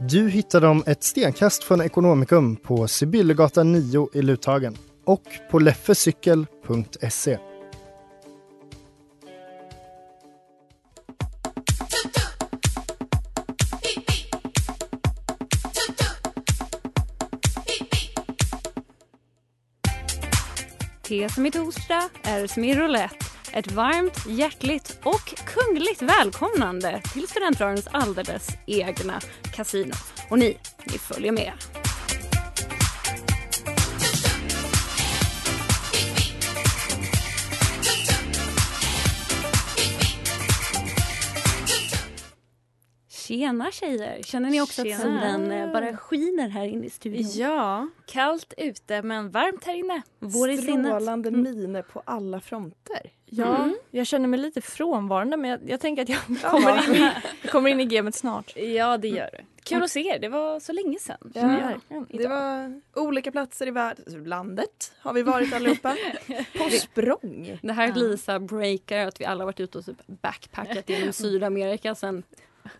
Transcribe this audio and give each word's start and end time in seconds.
Du 0.00 0.28
hittar 0.28 0.60
dem 0.60 0.82
ett 0.86 1.04
stenkast 1.04 1.64
från 1.64 1.80
Ekonomikum 1.80 2.56
på 2.56 2.88
Sibyllegatan 2.88 3.72
9 3.72 4.08
i 4.14 4.22
Luthagen 4.22 4.76
och 5.04 5.22
på 5.50 5.58
leffecykel.se. 5.58 7.38
T 21.02 21.28
som 21.28 21.46
i 21.46 21.50
torsdag 21.50 22.08
R 22.22 22.46
som 22.46 22.64
i 22.64 22.74
roulette. 22.74 23.27
Ett 23.58 23.72
varmt, 23.72 24.26
hjärtligt 24.26 24.98
och 25.02 25.34
kungligt 25.46 26.02
välkomnande 26.02 27.02
till 27.12 27.28
Studentradions 27.28 27.88
alldeles 27.92 28.48
egna 28.66 29.20
kasino. 29.54 29.94
Och 30.30 30.38
ni, 30.38 30.58
ni 30.84 30.98
följer 30.98 31.32
med. 31.32 31.52
Tjena 43.28 43.70
tjejer! 43.70 44.22
Känner 44.22 44.50
ni 44.50 44.60
också 44.60 44.82
Tjena. 44.82 44.94
att 44.96 45.00
solen 45.02 45.50
eh, 45.52 45.72
bara 45.72 45.96
skiner 45.96 46.48
här 46.48 46.64
inne 46.64 46.86
i 46.86 46.90
studion? 46.90 47.30
Ja, 47.34 47.88
kallt 48.06 48.54
ute 48.56 49.02
men 49.02 49.30
varmt 49.30 49.64
här 49.64 49.74
inne. 49.74 50.02
Vår. 50.18 50.62
Strålande 50.62 51.30
miner 51.30 51.82
på 51.82 52.02
alla 52.04 52.40
fronter. 52.40 53.10
Ja, 53.26 53.56
Mm. 53.56 53.76
jag 53.90 54.06
känner 54.06 54.28
mig 54.28 54.40
lite 54.40 54.60
frånvarande 54.60 55.36
men 55.36 55.50
jag, 55.50 55.60
jag 55.66 55.80
tänker 55.80 56.02
att 56.02 56.08
jag 56.08 56.18
kommer 56.42 56.88
in, 56.88 56.94
i, 56.94 57.10
jag 57.42 57.52
kommer 57.52 57.70
in 57.70 57.80
i 57.80 57.84
gamet 57.84 58.14
snart. 58.14 58.56
Ja, 58.56 58.98
det 58.98 59.08
gör 59.08 59.30
du. 59.32 59.44
Kul 59.62 59.82
att 59.82 59.90
se 59.90 60.00
er. 60.00 60.18
Det 60.18 60.28
var 60.28 60.60
så 60.60 60.72
länge 60.72 60.98
sedan. 60.98 61.32
Ja. 61.34 61.42
Verkligen. 61.48 62.06
Det 62.10 62.28
var 62.28 62.80
olika 62.94 63.30
platser 63.32 63.66
i 63.66 63.70
världen. 63.70 64.24
Landet 64.24 64.92
har 64.98 65.12
vi 65.12 65.22
varit 65.22 65.52
allihopa. 65.54 65.96
På 66.58 66.70
språng. 66.70 67.58
Det 67.62 67.72
här. 67.72 67.92
Lisa 67.92 68.38
breakar 68.40 69.06
att 69.06 69.20
vi 69.20 69.24
alla 69.24 69.44
varit 69.44 69.60
ute 69.60 69.78
och 69.78 69.84
typ 69.86 70.06
backpackat 70.06 70.88
genom 70.88 71.12
Sydamerika 71.12 71.94
sen, 71.94 72.22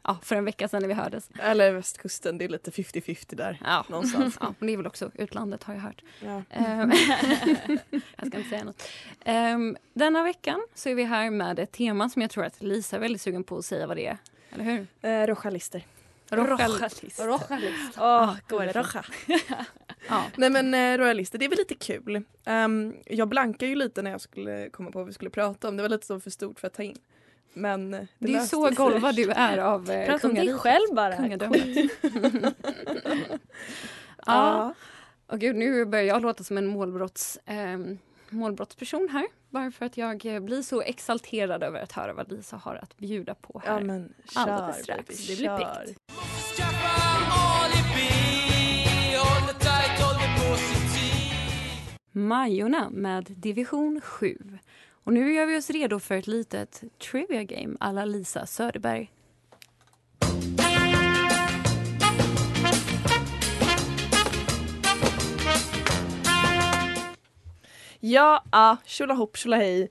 ja, 0.02 0.18
för 0.22 0.36
en 0.36 0.44
vecka 0.44 0.68
sedan 0.68 0.80
när 0.82 0.88
vi 0.88 0.94
hördes. 0.94 1.30
Eller 1.40 1.72
västkusten, 1.72 2.38
det 2.38 2.44
är 2.44 2.48
lite 2.48 2.70
50-50 2.70 3.34
där 3.36 3.58
Ja. 3.64 3.84
någonstans. 3.88 4.36
Ja, 4.40 4.54
men 4.58 4.66
det 4.66 4.72
är 4.72 4.76
väl 4.76 4.86
också 4.86 5.10
utlandet 5.14 5.62
har 5.62 5.74
jag 5.74 5.80
hört. 5.80 6.02
Ja. 6.20 6.42
Ehm, 6.50 6.92
jag 8.16 8.26
ska 8.26 8.38
inte 8.38 8.48
säga 8.50 8.64
något. 8.64 8.82
Ehm, 9.24 9.76
denna 9.94 10.22
veckan 10.22 10.60
så 10.74 10.88
är 10.88 10.94
vi 10.94 11.04
här 11.04 11.30
med 11.30 11.58
ett 11.58 11.72
tema 11.72 12.08
som 12.08 12.22
jag 12.22 12.30
tror 12.30 12.44
att 12.44 12.62
Lisa 12.62 12.96
är 12.96 13.00
väldigt 13.00 13.22
sugen 13.22 13.44
på 13.44 13.58
att 13.58 13.64
säga 13.64 13.86
vad 13.86 13.96
det 13.96 14.06
är. 14.06 14.16
Eller 14.50 14.64
hur? 14.64 14.86
Eh, 15.02 15.26
Rojalister. 15.26 15.84
Rojalist. 16.30 17.20
Rojalist. 17.20 17.98
Åh, 17.98 18.34
det 18.48 18.54
Roja. 18.54 19.04
Ja. 20.08 20.24
Nej 20.36 20.50
men 20.50 20.74
eh, 20.74 20.98
rojalister, 20.98 21.38
det 21.38 21.44
är 21.44 21.48
väl 21.48 21.58
lite 21.58 21.74
kul. 21.74 22.22
Ehm, 22.44 22.94
jag 23.06 23.28
blankade 23.28 23.66
ju 23.66 23.74
lite 23.74 24.02
när 24.02 24.10
jag 24.10 24.20
skulle 24.20 24.70
komma 24.70 24.90
på 24.90 24.98
vad 24.98 25.06
vi 25.06 25.12
skulle 25.12 25.30
prata 25.30 25.68
om. 25.68 25.76
Det 25.76 25.82
var 25.82 25.88
lite 25.88 26.06
så 26.06 26.20
för 26.20 26.30
stort 26.30 26.60
för 26.60 26.66
att 26.66 26.74
ta 26.74 26.82
in. 26.82 26.98
Men 27.60 27.94
eh, 27.94 28.00
det, 28.00 28.08
Det 28.26 28.34
är 28.34 28.40
så 28.40 28.70
golvad 28.70 29.14
du 29.14 29.30
är 29.30 29.58
av 29.58 29.90
eh, 29.90 30.06
Prata 30.06 30.28
om 30.28 30.34
dig 30.34 30.54
själv 30.58 30.94
bara. 30.94 31.16
Kungadömet. 31.16 31.60
ja. 32.02 32.52
Ja. 34.26 34.74
Och 35.26 35.38
gud, 35.40 35.56
nu 35.56 35.84
börjar 35.84 36.04
jag 36.04 36.22
låta 36.22 36.44
som 36.44 36.58
en 36.58 36.66
målbrotts, 36.66 37.38
ehm, 37.46 37.98
målbrottsperson 38.30 39.08
här. 39.12 39.26
Bara 39.50 39.70
för 39.70 39.86
att 39.86 39.96
jag 39.96 40.26
eh, 40.26 40.40
blir 40.40 40.62
så 40.62 40.82
exalterad 40.82 41.62
över 41.62 41.80
att 41.80 41.92
höra 41.92 42.12
vad 42.12 42.32
Lisa 42.32 42.56
har 42.56 42.74
att 42.76 42.96
bjuda 42.96 43.34
på 43.34 43.62
här. 43.64 43.74
ja 43.74 43.80
men 43.84 44.14
kör 44.34 44.40
Alldeles 44.40 44.82
strax. 44.82 45.08
baby, 45.08 45.34
Det 45.34 45.36
blir 45.36 45.58
pikt. 45.84 45.98
Majorna 52.12 52.90
med 52.90 53.24
division 53.28 54.00
7. 54.04 54.36
Och 55.08 55.14
nu 55.14 55.32
gör 55.32 55.46
vi 55.46 55.56
oss 55.56 55.70
redo 55.70 55.98
för 55.98 56.14
ett 56.14 56.26
litet 56.26 56.82
trivia 56.98 57.42
game 57.42 57.76
alla 57.80 58.04
Lisa 58.04 58.46
Söderberg. 58.46 59.12
Ja, 68.00 68.44
ah, 68.50 68.76
tjolahopp 68.84 69.36
tjolahej. 69.36 69.90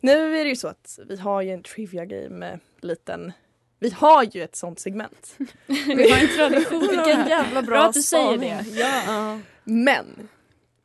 Nu 0.00 0.38
är 0.38 0.44
det 0.44 0.50
ju 0.50 0.56
så 0.56 0.68
att 0.68 0.98
vi 1.08 1.16
har 1.16 1.42
ju 1.42 1.50
en 1.50 1.62
trivia 1.62 2.04
game 2.04 2.50
eh, 2.50 2.58
liten 2.80 3.32
vi 3.78 3.90
har 3.90 4.24
ju 4.24 4.42
ett 4.42 4.56
sånt 4.56 4.80
segment. 4.80 5.36
Vi 5.66 6.10
har 6.10 6.18
en 6.18 6.36
tradition 6.36 6.80
Vilken 6.90 7.28
jävla 7.28 7.62
bra, 7.62 7.84
att 7.84 7.94
du 7.94 8.02
säger 8.02 8.38
det. 8.38 8.64
Ja. 8.80 9.38
Men 9.64 10.28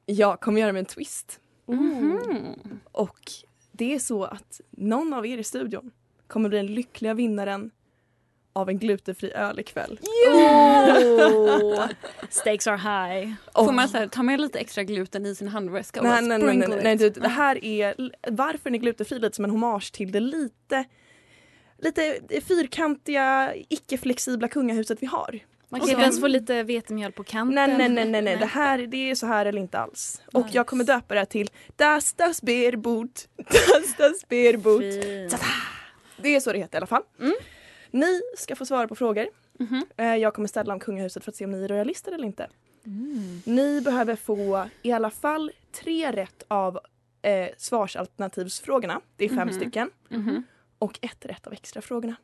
jag 0.05 0.39
kommer 0.39 0.61
göra 0.61 0.71
med 0.71 0.79
en 0.79 0.85
twist. 0.85 1.39
Mhm. 1.65 2.79
Och 2.91 3.19
det 3.75 3.93
är 3.93 3.99
så 3.99 4.23
att 4.23 4.61
någon 4.71 5.13
av 5.13 5.25
er 5.25 5.37
i 5.37 5.43
studion 5.43 5.91
kommer 6.27 6.49
bli 6.49 6.57
den 6.57 6.67
lyckliga 6.67 7.13
vinnaren 7.13 7.71
av 8.53 8.69
en 8.69 8.79
glutenfri 8.79 9.31
öl 9.31 9.59
ikväll. 9.59 9.99
Oh. 10.33 11.85
Stakes 12.29 12.67
are 12.67 12.77
high. 12.77 13.33
Får 13.55 13.67
Och- 13.67 13.73
man 13.73 13.89
så 13.89 13.97
här, 13.97 14.07
ta 14.07 14.23
med 14.23 14.41
lite 14.41 14.59
extra 14.59 14.83
gluten 14.83 15.25
i 15.25 15.35
sin 15.35 15.47
handväska 15.47 15.99
och 15.99 16.05
Nej, 16.07 16.21
nej, 16.21 16.39
nej, 16.39 16.57
nej, 16.57 16.67
nej, 16.67 16.95
nej, 16.97 17.09
det 17.09 17.27
här 17.27 17.65
är 17.65 18.11
varför 18.31 18.63
den 18.63 18.75
är 18.75 18.79
glutenfri 18.79 19.19
lite 19.19 19.35
som 19.35 19.45
en 19.45 19.51
hommage 19.51 19.91
till 19.93 20.11
det 20.11 20.19
lite 20.19 20.85
lite 21.77 22.19
fyrkantiga, 22.41 23.53
icke-flexibla 23.69 24.47
kungahuset 24.47 24.97
vi 25.01 25.05
har. 25.05 25.39
Man 25.73 25.81
kan 25.81 25.89
inte 25.89 26.01
ens 26.01 26.19
få 26.19 26.27
lite 26.27 26.63
vetemjöl 26.63 27.11
på 27.11 27.23
kanten. 27.23 27.55
Nej, 27.55 27.77
nej, 27.77 27.89
nej, 27.89 28.05
nej, 28.11 28.21
nej. 28.21 28.37
Det 28.37 28.45
här 28.45 28.77
det 28.87 29.11
är 29.11 29.15
så 29.15 29.25
här 29.27 29.45
eller 29.45 29.61
inte 29.61 29.79
alls. 29.79 30.21
Och 30.33 30.47
jag 30.51 30.67
kommer 30.67 30.83
döpa 30.83 31.13
det 31.13 31.19
här 31.19 31.25
till 31.25 31.49
Das 31.75 32.13
das 32.13 32.41
Beerbot. 32.41 33.27
Das 33.37 33.95
das 33.97 34.27
Beerbot. 34.27 34.81
Fint. 34.81 35.35
Det 36.17 36.35
är 36.35 36.39
så 36.39 36.51
det 36.53 36.59
heter 36.59 36.75
i 36.75 36.77
alla 36.77 36.87
fall. 36.87 37.03
Mm. 37.19 37.33
Ni 37.91 38.21
ska 38.37 38.55
få 38.55 38.65
svara 38.65 38.87
på 38.87 38.95
frågor. 38.95 39.27
Mhm. 39.59 39.85
Eh, 39.97 40.15
Jag 40.15 40.33
kommer 40.33 40.47
ställa 40.47 40.73
om 40.73 40.79
kungahuset 40.79 41.23
för 41.23 41.31
att 41.31 41.35
se 41.35 41.45
om 41.45 41.51
ni 41.51 41.63
är 41.63 41.67
royalister 41.67 42.11
eller 42.11 42.25
inte. 42.25 42.47
Ni 43.45 43.81
behöver 43.81 44.15
få 44.15 44.65
i 44.81 44.91
alla 44.91 45.09
fall 45.09 45.51
tre 45.71 46.11
rätt 46.11 46.43
av 46.47 46.79
eh, 47.21 47.47
svarsalternativsfrågorna. 47.57 49.01
Det 49.17 49.25
är 49.25 49.29
fem 49.29 49.37
Mhm. 49.47 49.53
stycken. 49.53 49.89
Mhm. 50.09 50.43
Och 50.79 50.99
ett 51.01 51.25
rätt 51.25 51.47
av 51.47 51.53
extrafrågorna. 51.53 52.15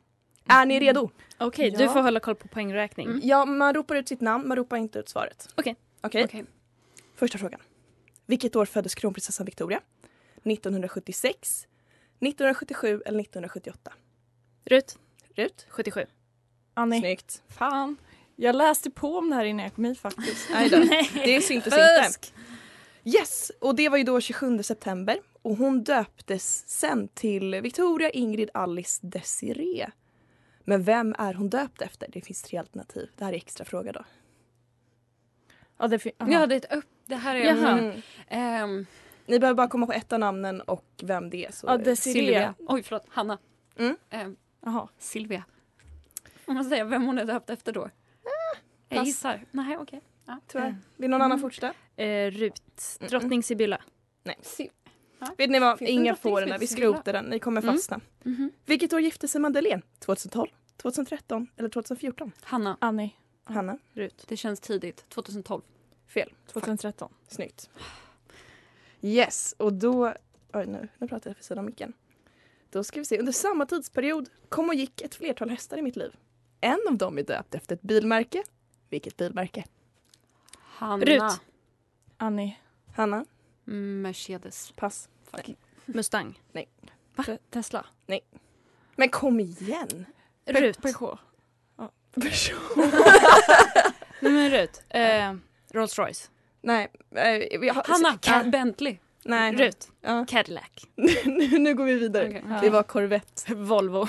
Är 0.46 0.66
ni 0.66 0.80
redo? 0.80 1.10
Okej, 1.38 1.68
Ja. 1.72 1.78
du 1.78 1.88
får 1.88 2.00
hålla 2.02 2.20
koll 2.20 2.34
på 2.34 2.48
poängräkning. 2.48 3.06
Mm. 3.06 3.20
Ja, 3.22 3.44
man 3.44 3.74
ropar 3.74 3.94
ut 3.94 4.08
sitt 4.08 4.20
namn, 4.20 4.48
man 4.48 4.56
ropar 4.56 4.76
inte 4.76 4.98
ut 4.98 5.08
svaret. 5.08 5.48
Okej. 5.56 5.76
Okej. 6.00 6.24
Okej. 6.24 6.44
Första 7.16 7.38
frågan. 7.38 7.60
Vilket 8.26 8.56
år 8.56 8.64
föddes 8.64 8.94
kronprinsessan 8.94 9.46
Victoria? 9.46 9.80
1976, 10.44 11.66
1977 12.20 12.88
eller 13.06 13.20
1978? 13.20 13.92
Rut, 14.64 14.98
Rut? 15.34 15.66
77. 15.68 16.06
Annie, 16.74 17.00
Snyggt. 17.00 17.42
fan. 17.48 17.96
Jag 18.36 18.56
läste 18.56 18.90
på 18.90 19.18
om 19.18 19.30
det 19.30 19.36
här 19.36 19.44
innan 19.44 19.64
jag 19.64 19.74
kom 19.74 19.84
hit 19.84 19.98
faktiskt. 19.98 20.50
Nej 20.50 20.68
då. 20.70 20.76
Det 21.24 21.40
syntes 21.40 21.66
inte. 21.74 22.40
Yes, 23.04 23.52
och 23.60 23.74
det 23.74 23.88
var 23.88 23.98
ju 23.98 24.04
då 24.04 24.20
27 24.20 24.62
september 24.62 25.18
och 25.42 25.56
hon 25.56 25.84
döptes 25.84 26.68
sen 26.68 27.08
till 27.08 27.60
Victoria 27.62 28.10
Ingrid 28.10 28.50
Alice 28.54 29.06
Desiree. 29.06 29.90
Men 30.70 30.82
vem 30.82 31.14
är 31.18 31.34
hon 31.34 31.48
döpt 31.48 31.82
efter? 31.82 32.08
Det 32.12 32.20
finns 32.20 32.42
tre 32.42 32.58
alternativ. 32.58 33.10
Det 33.16 33.24
här 33.24 33.32
är 33.32 33.36
extra 33.36 33.64
fråga 33.64 33.92
då. 33.92 34.04
Ja, 35.78 35.88
det, 35.88 36.06
aha. 36.18 36.30
Ja, 36.32 36.46
det 36.46 36.54
är 36.54 36.56
ett 36.56 36.72
upp. 36.72 36.84
Det 37.06 37.14
här 37.16 37.34
är... 37.34 37.78
Mm. 37.78 38.02
Ehm, 38.28 38.86
Ni 39.26 39.38
behöver 39.38 39.56
bara 39.56 39.68
komma 39.68 39.86
på 39.86 39.92
ett 39.92 40.12
av 40.12 40.18
namnen 40.20 40.60
och 40.60 40.84
vem 41.02 41.30
det 41.30 41.46
är. 41.46 41.52
Så 41.52 41.66
Ja, 41.66 41.76
Desiree. 41.76 42.14
Silvia. 42.14 42.54
Oj, 42.58 42.82
förlåt. 42.82 43.04
Hanna. 43.08 43.38
Mm. 43.78 43.96
Ehm, 44.10 44.36
Jaha. 44.64 44.88
Silvia. 44.98 45.44
Får 46.44 46.52
man 46.52 46.64
säga 46.64 46.84
vem 46.84 47.02
hon 47.06 47.18
är 47.18 47.24
döpt 47.24 47.50
efter 47.50 47.72
då? 47.72 47.90
jag 48.88 48.98
pass. 48.98 49.06
gissar. 49.06 49.44
Nej, 49.50 49.76
okej. 49.78 50.00
Ja. 50.26 50.40
Tyvärr. 50.46 50.76
Vill 50.96 51.10
någon 51.10 51.22
annan 51.22 51.40
fortsätta? 51.40 51.74
Eh, 52.02 52.30
Rut. 52.30 52.62
Drottning 53.08 53.42
Sibylla. 53.42 53.80
Nej. 54.24 54.38
Si- 54.42 54.70
Vet 55.36 55.50
ni 55.50 55.58
vad? 55.58 55.78
Finns 55.78 55.88
det 55.88 55.92
Inga 55.92 56.14
får 56.16 56.40
den 56.40 56.50
här. 56.50 56.58
Vi 56.58 56.66
skrotar 56.66 57.12
den. 57.12 57.24
Ni 57.24 57.38
kommer 57.38 57.62
Mm. 57.62 57.74
fastna. 57.74 58.00
Mhm. 58.22 58.50
Vilket 58.66 58.92
år 58.92 59.00
gifte 59.00 59.28
sig 59.28 59.40
Madeleine? 59.40 59.82
2012, 59.98 60.50
2013 60.82 61.46
eller 61.56 61.68
2014? 61.68 62.32
Hanna. 62.40 62.76
Annie. 62.80 63.16
Hanna? 63.44 63.78
Rut. 63.92 64.24
Det 64.28 64.36
känns 64.36 64.60
tidigt. 64.60 65.08
2012. 65.08 65.62
Fel. 66.06 66.32
2013. 66.46 67.12
Snyggt. 67.28 67.70
Yes, 69.02 69.54
och 69.58 69.72
då... 69.72 70.14
Oj, 70.52 70.66
nu, 70.66 70.88
nu 70.98 71.08
pratar 71.08 71.30
jag 71.30 71.36
för 71.36 71.44
sidan 71.44 71.64
micken. 71.64 71.92
Då 72.70 72.84
ska 72.84 73.00
vi 73.00 73.04
se. 73.04 73.18
Under 73.18 73.32
samma 73.32 73.66
tidsperiod 73.66 74.28
kom 74.48 74.68
och 74.68 74.74
gick 74.74 75.00
ett 75.00 75.14
flertal 75.14 75.50
hästar 75.50 75.78
i 75.78 75.82
mitt 75.82 75.96
liv. 75.96 76.16
En 76.60 76.80
av 76.88 76.96
dem 76.96 77.18
är 77.18 77.22
döpt 77.22 77.54
efter 77.54 77.74
ett 77.74 77.82
bilmärke. 77.82 78.44
Vilket 78.88 79.16
bilmärke? 79.16 79.64
Hanna. 80.58 81.04
Rut. 81.04 81.40
Annie. 82.16 82.58
Hanna? 82.96 83.24
Mercedes. 83.64 84.72
Pass. 84.76 85.08
Mustang. 85.84 86.40
Te- 87.26 87.38
Tesla. 87.50 87.86
Men 88.96 89.08
kom 89.08 89.40
igen! 89.40 90.06
Rut. 90.52 90.82
PK. 90.82 91.18
Nej 94.20 94.32
men 94.32 94.50
Rut. 94.50 94.82
Eh, 94.88 95.34
Rolls 95.72 95.98
Royce. 95.98 96.30
Nej. 96.62 96.88
eh, 97.10 97.74
har- 97.74 97.92
Hanna. 97.92 98.18
Ja, 98.26 98.50
Bentley. 98.50 98.98
Nej. 99.24 99.52
Rut. 99.56 99.88
Ja. 100.00 100.24
Cadillac. 100.28 100.64
nu, 101.24 101.58
nu 101.58 101.74
går 101.74 101.84
vi 101.84 101.94
vidare. 101.94 102.28
Okej. 102.28 102.44
Ja. 102.48 102.60
Det 102.60 102.70
var 102.70 102.82
Corvette. 102.82 103.54
Volvo. 103.54 104.06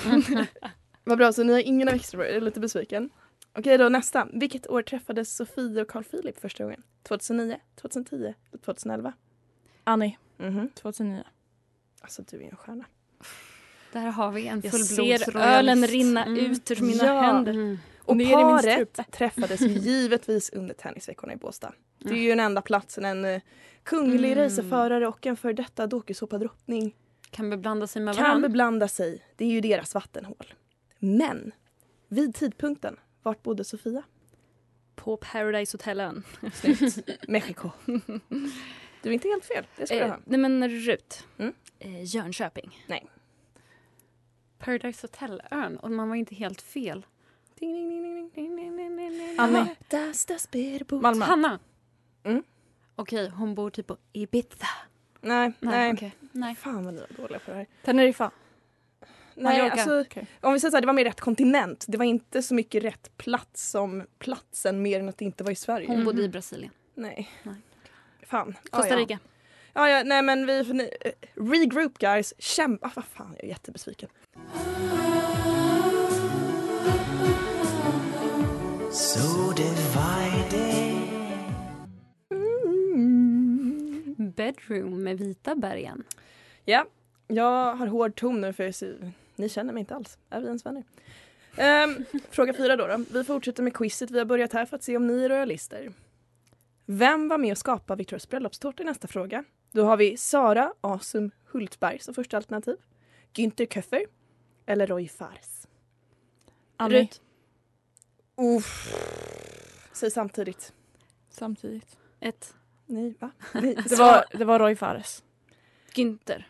Vad 1.04 1.18
bra, 1.18 1.32
så 1.32 1.42
ni 1.44 1.52
har 1.52 1.60
ingen 1.60 1.88
av 1.88 1.94
extra 1.94 2.26
Jag 2.26 2.36
är 2.36 2.40
lite 2.40 2.60
besviken. 2.60 3.10
Okej 3.58 3.78
då, 3.78 3.88
nästa. 3.88 4.28
Vilket 4.32 4.66
år 4.70 4.82
träffades 4.82 5.36
Sofie 5.36 5.82
och 5.82 5.88
Carl 5.88 6.04
Philip 6.04 6.40
första 6.40 6.64
gången? 6.64 6.82
2009, 7.02 7.60
2010 7.80 8.16
eller 8.16 8.34
2011? 8.64 9.12
Annie. 9.84 10.18
Mhm. 10.36 10.68
2009. 10.68 11.22
Alltså 12.00 12.22
du 12.30 12.42
är 12.42 12.50
en 12.50 12.56
stjärna. 12.56 12.84
Där 13.92 14.06
har 14.10 14.32
vi 14.32 14.46
en 14.46 14.60
Jag 14.64 14.70
fullblodsroyalist. 14.72 15.24
ser 15.24 15.36
ölen 15.38 15.86
rinna 15.86 16.24
Mm. 16.24 16.50
ut 16.52 16.70
ur 16.70 16.80
mina 16.82 17.04
Ja. 17.06 17.20
händer. 17.20 17.52
Mm. 17.52 17.78
Och 18.04 18.16
Ner 18.16 18.32
paret 18.34 18.98
träffades 19.12 19.60
givetvis 19.60 20.50
under 20.50 20.74
tennisveckorna 20.74 21.32
i 21.32 21.36
Båstad. 21.36 21.72
Det 21.98 22.10
är 22.14 22.18
ju 22.18 22.28
den 22.28 22.40
enda 22.40 22.62
platsen 22.62 23.04
en 23.04 23.24
eh, 23.24 23.40
kunglig 23.82 24.32
Mm. 24.32 24.44
racerförare 24.44 25.06
och 25.08 25.26
en 25.26 25.36
för 25.36 25.52
detta 25.52 25.86
dokusåpadrottning 25.86 26.94
Kan 27.30 27.50
beblanda 27.50 27.86
sig 27.86 28.02
med 28.02 28.14
kan 28.16 28.22
varandra. 28.24 28.48
beblanda 28.48 28.88
sig. 28.88 29.22
Det 29.36 29.44
är 29.44 29.48
ju 29.48 29.60
deras 29.60 29.94
vattenhål. 29.94 30.54
Men 30.98 31.52
vid 32.08 32.34
tidpunkten, 32.34 32.96
vart 33.22 33.42
bodde 33.42 33.64
Sofia? 33.64 34.02
På 34.94 35.16
Paradise 35.16 35.74
Hotel-ön. 35.74 36.22
Snyggt. 36.54 36.98
Mexiko. 37.28 37.70
Du 39.02 39.08
är 39.08 39.12
inte 39.12 39.28
helt 39.28 39.44
fel, 39.44 39.66
det 39.76 39.86
ska 39.86 39.94
du 39.94 40.00
Eh, 40.00 40.08
ha. 40.08 40.18
nej 40.24 40.38
men 40.40 40.68
Rut. 40.68 41.24
Mm. 41.38 41.52
Eh, 41.78 42.04
Jönköping. 42.04 42.84
Paradise 44.64 45.04
Hotel-ön. 45.06 45.76
Och 45.76 45.90
man 45.90 46.08
var 46.08 46.16
inte 46.16 46.34
helt 46.34 46.62
fel. 46.62 47.06
Ding, 47.58 47.72
ding, 47.74 47.90
ding, 47.90 48.30
ding, 48.34 48.56
ding. 48.56 48.56
Ding, 48.56 48.76
ding, 48.76 48.76
ding, 48.76 48.96
ding, 48.96 49.18
ding. 49.18 49.38
Annie. 49.38 49.76
Das, 49.88 50.24
das. 50.26 50.48
Malmö. 50.90 51.24
Hanna. 51.24 51.58
Mm. 52.24 52.42
Okej, 52.96 53.28
hon 53.28 53.54
bor 53.54 53.70
typ 53.70 53.86
på 53.86 53.96
Ibiza. 54.12 54.66
Nej, 55.20 55.52
Nej, 55.60 55.72
nej. 55.78 55.92
okej. 55.92 56.14
Nej. 56.32 56.54
Fan 56.54 56.84
vad 56.84 56.94
ni 56.94 57.00
var 57.00 57.08
dåliga 57.16 57.38
på 57.38 57.50
det 57.50 57.56
här. 57.56 57.66
Teneriffa. 57.84 58.30
Nej, 59.34 59.58
Mallorca. 59.58 59.72
alltså, 59.72 60.00
Okej. 60.00 60.26
om 60.40 60.52
vi 60.52 60.60
säger 60.60 60.70
så 60.70 60.76
här, 60.76 60.80
det 60.80 60.86
var 60.86 60.94
mer 60.94 61.04
rätt 61.04 61.20
kontinent. 61.20 61.84
Det 61.88 61.98
var 61.98 62.04
inte 62.04 62.42
så 62.42 62.54
mycket 62.54 62.84
rätt 62.84 63.16
plats 63.16 63.70
som 63.70 64.06
platsen 64.18 64.82
mer 64.82 65.00
än 65.00 65.08
att 65.08 65.18
det 65.18 65.24
inte 65.24 65.44
var 65.44 65.50
i 65.50 65.54
Sverige. 65.54 65.86
Hon 65.86 66.04
bodde 66.04 66.18
i 66.18 66.24
Mm. 66.24 66.30
Brasilien. 66.32 66.72
Nej. 66.94 67.30
Nej. 67.42 67.54
Fan. 68.22 68.56
Costa 68.70 68.88
ja, 68.88 68.96
Rica. 68.96 69.12
Ja. 69.12 69.18
Ja, 69.72 69.88
ja, 69.88 70.02
nej 70.04 70.22
men 70.22 70.46
vi 70.46 70.90
regroup 71.34 71.98
guys. 71.98 72.34
Kämpa. 72.38 72.86
Ah, 72.86 72.90
vad 72.96 73.04
fan, 73.04 73.34
jag 73.38 73.44
är 73.44 73.48
jättebesviken. 73.48 74.08
Bedroom 84.16 85.02
med 85.02 85.18
vita 85.18 85.54
bergen. 85.54 86.04
Ja, 86.64 86.86
jag 87.28 87.74
har 87.74 87.86
hård 87.86 88.14
ton 88.16 88.40
nu 88.40 88.52
för 88.52 88.64
jag 88.64 88.74
ser- 88.74 89.12
ni 89.36 89.48
känner 89.48 89.72
mig 89.72 89.80
inte 89.80 89.94
alls. 89.94 90.18
Är 90.30 90.40
vi 90.40 90.46
ens 90.46 90.66
vänner? 90.66 90.84
Ehm, 91.56 92.04
fråga 92.30 92.54
fyra 92.54 92.76
då, 92.76 92.86
då. 92.86 93.04
Vi 93.12 93.24
fortsätter 93.24 93.62
med 93.62 93.74
quizet 93.76 94.10
vi 94.10 94.18
har 94.18 94.24
börjat 94.26 94.52
här 94.52 94.66
för 94.66 94.76
att 94.76 94.82
se 94.82 94.96
om 94.96 95.06
ni 95.06 95.24
är 95.24 95.28
royalister. 95.28 95.92
Vem 96.86 97.28
var 97.28 97.38
med 97.38 97.52
och 97.52 97.58
skapade 97.58 97.98
Victorias 97.98 98.28
bröllopstårta 98.28 98.82
i 98.82 98.86
nästa 98.86 99.08
fråga? 99.08 99.44
Då 99.72 99.84
har 99.84 99.96
vi 99.96 100.16
Sara 100.16 100.72
Asum 100.80 101.30
Hultberg 101.44 101.98
som 101.98 102.14
första 102.14 102.36
alternativ. 102.36 102.76
Günther 103.34 103.66
Köffer 103.66 104.06
eller 104.66 104.86
Roy 104.86 105.08
Fares. 105.08 105.68
Annie. 106.76 107.00
Rut. 107.02 107.20
Uff. 108.36 108.94
Säg 109.92 110.10
samtidigt. 110.10 110.72
Samtidigt. 111.30 111.98
Ett. 112.20 112.54
Nej, 112.86 113.14
va? 113.20 113.30
Nej. 113.54 113.74
Det 113.88 113.96
var, 113.96 114.24
det 114.32 114.44
var 114.44 114.58
Roy 114.58 114.76
Fares. 114.76 115.24
Günther. 115.94 116.44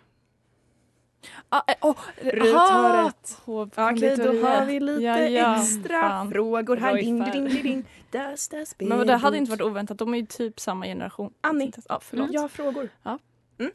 Ah, 1.48 1.62
eh, 1.68 1.74
oh, 1.80 1.96
aha! 2.54 2.58
har 2.72 3.04
rätt. 3.04 3.38
Hov- 3.44 3.62
Okej, 3.66 3.76
då 3.76 3.86
konditoriet. 3.86 4.44
har 4.44 4.66
vi 4.66 4.80
lite 4.80 5.02
Ja, 5.02 5.18
ja, 5.18 5.56
extra 5.62 6.00
fan. 6.00 6.30
frågor 6.30 6.76
här. 6.76 6.94
Ding, 6.94 7.24
ding, 7.24 7.44
ding, 7.48 7.62
ding. 7.62 7.84
Das, 8.10 8.48
das 8.48 8.74
Men 8.78 9.06
det 9.06 9.16
hade 9.16 9.38
inte 9.38 9.50
varit 9.50 9.60
oväntat. 9.62 9.98
De 9.98 10.14
är 10.14 10.18
ju 10.18 10.26
typ 10.26 10.60
samma 10.60 10.86
generation. 10.86 11.34
Annie. 11.40 11.72
Ja, 11.88 12.00
förlåt. 12.02 12.32
Jag 12.32 12.40
har 12.40 12.48
frågor. 12.48 12.88
Ja. 13.02 13.18
Mm. 13.58 13.72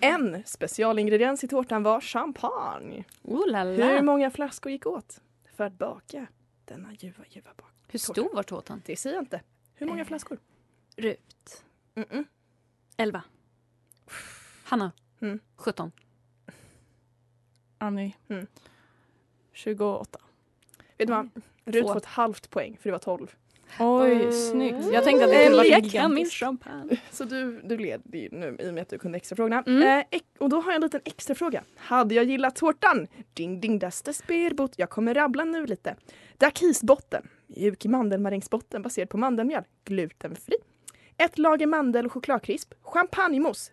En 0.00 0.42
specialingrediens 0.46 1.44
i 1.44 1.48
tårtan 1.48 1.82
var 1.82 2.00
champagne. 2.00 3.04
Oh 3.22 3.48
la 3.50 3.64
Hur 3.64 4.02
många 4.02 4.30
flaskor 4.30 4.72
gick 4.72 4.86
åt 4.86 5.20
för 5.56 5.64
att 5.64 5.72
baka 5.78 6.26
denna 6.64 6.92
ljuva, 6.92 7.24
ljuva 7.28 7.50
bak? 7.56 7.70
Hur 7.88 7.98
stor 7.98 8.34
var 8.34 8.42
tårtan? 8.42 8.82
Det 8.86 8.96
säger 8.96 9.16
jag 9.16 9.22
inte. 9.22 9.40
Hur 9.74 9.86
många 9.86 10.00
Eh. 10.02 10.06
flaskor? 10.06 10.38
Rut. 10.96 11.62
Mm-mm. 11.94 12.24
Elva. 12.96 13.22
Hanna. 14.64 14.92
Mm. 15.24 15.40
17. 15.56 15.92
Annie. 17.78 18.16
Mm. 18.28 18.46
28. 19.52 20.18
Vet 20.98 21.08
du 21.08 21.12
vad? 21.12 21.30
Rut 21.64 21.86
får 21.86 21.96
ett 21.96 22.04
halvt 22.04 22.50
poäng 22.50 22.76
för 22.80 22.88
det 22.88 22.92
var 22.92 22.98
12. 22.98 23.34
Oj, 23.78 24.32
snyggt. 24.32 24.92
Jag 24.92 25.04
tänkte 25.04 25.24
att 25.24 25.30
det 25.30 25.36
En 25.36 25.52
skulle 25.52 25.56
vara 25.56 25.80
gigantiskt. 25.80 26.44
Så 27.10 27.24
du, 27.24 27.60
du 27.64 27.78
leder 27.78 28.18
ju 28.18 28.28
nu 28.32 28.56
i 28.60 28.70
och 28.70 28.74
med 28.74 28.82
att 28.82 28.88
du 28.88 28.98
kunde 28.98 29.16
extrafrågorna. 29.16 29.62
Mm. 29.66 30.04
Eh, 30.10 30.20
och 30.38 30.48
då 30.48 30.60
har 30.60 30.70
jag 30.70 30.76
en 30.76 30.82
liten 30.82 31.00
extra 31.04 31.34
fråga. 31.34 31.62
Hade 31.76 32.14
jag 32.14 32.24
gillat 32.24 32.56
tårtan? 32.56 33.06
Ding 33.34 33.60
ding 33.60 33.78
das 33.78 34.02
das 34.02 34.16
sperbot. 34.16 34.72
Jag 34.76 34.90
kommer 34.90 35.14
rabbla 35.14 35.44
nu 35.44 35.66
lite. 35.66 35.96
Dakisbotten. 36.38 37.28
Mjuk 37.46 37.84
mandelmarängsbotten 37.84 38.82
baserad 38.82 39.08
på 39.08 39.16
mandelmjöl. 39.16 39.64
Glutenfri. 39.84 40.54
Ett 41.16 41.38
lager 41.38 41.66
mandel 41.66 42.06
och 42.06 42.12
chokladkrisp. 42.12 42.74
Champagnemousse. 42.82 43.72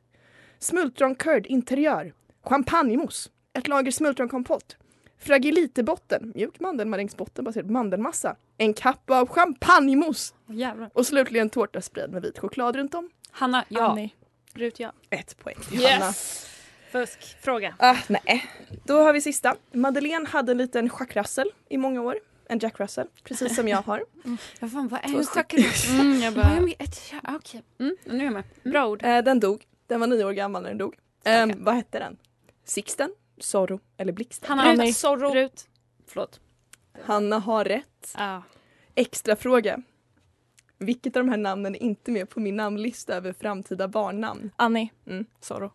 Smultron 0.61 1.15
curd 1.15 1.45
interiör. 1.45 2.13
Champagnemousse. 2.43 3.29
Ett 3.53 3.67
lager 3.67 3.91
smultronkompott. 3.91 4.77
Fragilitebotten. 5.19 6.31
Mjuk 6.35 6.59
mandelmarängsbotten 6.59 7.45
baserad 7.45 7.67
på 7.67 7.73
mandelmassa. 7.73 8.35
En 8.57 8.73
kappa 8.73 9.19
av 9.19 9.27
champagnemousse. 9.27 10.33
Oh. 10.47 10.87
Och 10.93 11.05
slutligen 11.07 11.49
tårta 11.49 11.81
spridd 11.81 12.09
med 12.11 12.21
vit 12.21 12.39
choklad 12.39 12.75
runt 12.75 12.93
om. 12.95 13.09
Hanna, 13.31 13.65
ja. 13.69 13.81
Annie. 13.81 14.09
Rut 14.53 14.79
ja. 14.79 14.91
Ett 15.09 15.37
poäng 15.37 15.55
till 15.69 15.85
Hanna. 15.87 16.05
Yes! 16.05 16.47
Fusk. 16.91 17.37
Fråga. 17.41 17.75
Ah, 17.79 17.97
nej. 18.07 18.45
Då 18.85 18.99
har 19.03 19.13
vi 19.13 19.21
sista. 19.21 19.55
Madeleine 19.73 20.27
hade 20.27 20.51
en 20.51 20.57
liten 20.57 20.89
Jack 20.99 21.15
Russell 21.15 21.51
i 21.69 21.77
många 21.77 22.01
år. 22.01 22.15
En 22.49 22.59
Jack 22.59 22.79
Russell, 22.79 23.07
precis 23.23 23.55
som 23.55 23.67
jag 23.67 23.81
har. 23.81 24.03
Vad 24.59 24.71
fan, 24.71 24.87
vad 24.87 24.99
är 24.99 25.17
en 25.17 25.25
stycken. 25.25 25.63
chakra? 25.63 25.99
Mm, 26.01 26.21
jag 26.21 26.31
Vad 26.31 26.45
är 26.45 26.59
bara... 26.59 26.71
ett... 26.79 27.13
ja, 27.23 27.35
Okej. 27.35 27.63
Mm, 27.79 27.95
nu 28.05 28.17
är 28.19 28.23
jag 28.23 28.33
med. 28.33 28.43
Mm. 28.63 28.71
Bra 28.71 28.87
ord. 28.87 29.03
Eh, 29.03 29.23
den 29.23 29.39
dog. 29.39 29.65
Den 29.91 29.99
var 29.99 30.07
nio 30.07 30.25
år 30.25 30.31
gammal 30.31 30.61
när 30.61 30.69
den 30.69 30.77
dog. 30.77 30.95
Eh, 31.23 31.43
Okej. 31.43 31.55
Vad 31.59 31.75
hette 31.75 31.99
den? 31.99 32.17
Sixten, 32.63 33.11
Zorro 33.37 33.79
eller 33.97 34.13
Blixten? 34.13 34.49
Hanna, 34.49 34.61
Annie. 34.63 34.87
Rut, 34.87 34.95
Zorro. 34.97 35.33
Rut. 35.33 35.67
Förlåt. 36.07 36.39
Hanna 37.03 37.39
har 37.39 37.65
rätt. 37.65 38.15
Ja. 38.17 38.43
Extra 38.95 39.35
fråga. 39.35 39.81
Vilket 40.77 41.15
av 41.15 41.23
de 41.25 41.29
här 41.29 41.37
namnen 41.37 41.75
är 41.75 41.83
inte 41.83 42.11
med 42.11 42.29
på 42.29 42.39
min 42.39 42.55
namnlista 42.55 43.15
över 43.15 43.33
framtida 43.33 43.87
barnnamn? 43.87 44.51
Annie. 44.55 44.91
Mm. 45.07 45.25
Zorro. 45.41 45.71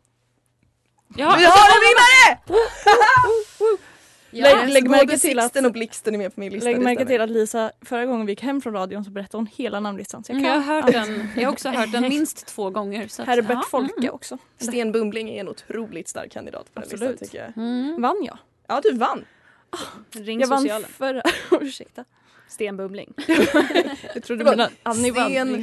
Ja, 1.16 1.34
Vi 1.38 1.44
har 1.44 1.68
en 1.68 1.82
vinnare! 1.86 2.58
Lägg, 4.42 4.68
lägg 4.68 4.90
märke 4.90 5.18
till 5.18 5.38
att 5.38 5.56
och 5.56 5.72
Blixten 5.72 6.14
är 6.14 6.18
med 6.18 6.34
på 6.34 6.40
min 6.40 6.52
lista. 6.52 6.70
Lägg 6.70 6.80
märke 6.80 7.06
till 7.06 7.20
att 7.20 7.30
Lisa, 7.30 7.72
förra 7.82 8.06
gången 8.06 8.26
vi 8.26 8.32
gick 8.32 8.42
hem 8.42 8.60
från 8.60 8.72
radion 8.72 9.04
så 9.04 9.10
berättade 9.10 9.38
hon 9.38 9.48
hela 9.56 9.80
namnlistan. 9.80 10.24
Så 10.24 10.32
jag, 10.32 10.38
Mm, 10.38 10.44
kan 10.44 10.54
jag 10.54 10.60
har 10.60 10.82
hört 10.82 10.92
den. 10.92 11.28
Jag 11.36 11.48
har 11.48 11.52
också 11.52 11.68
hört 11.68 11.92
den 11.92 12.02
minst 12.02 12.46
två 12.46 12.70
gånger. 12.70 13.08
Så 13.08 13.22
att, 13.22 13.28
Herbert 13.28 13.50
ja, 13.50 13.64
Folke 13.70 13.94
mm. 13.98 14.14
också. 14.14 14.38
Sten 14.58 14.92
Bumling 14.92 15.28
är 15.28 15.40
en 15.40 15.48
otroligt 15.48 16.08
stark 16.08 16.32
kandidat 16.32 16.74
på 16.74 16.80
den 16.80 16.88
listan 16.90 17.08
Absolut. 17.08 17.20
tycker 17.20 17.38
jag. 17.38 17.56
Mm. 17.56 18.02
Vann 18.02 18.24
jag? 18.24 18.38
Ja, 18.66 18.80
du 18.82 18.92
vann. 18.92 19.24
Ring 20.10 20.40
Jag 20.40 20.48
vann 20.48 20.62
socialen. 20.62 20.90
förra... 20.90 21.22
Ursäkta. 21.60 22.04
Sten 22.48 22.76
Bumling. 22.76 23.14
Jag 24.14 24.22
trodde 24.22 24.44
du 24.44 24.50
menade 24.50 24.70
Annie. 24.82 25.12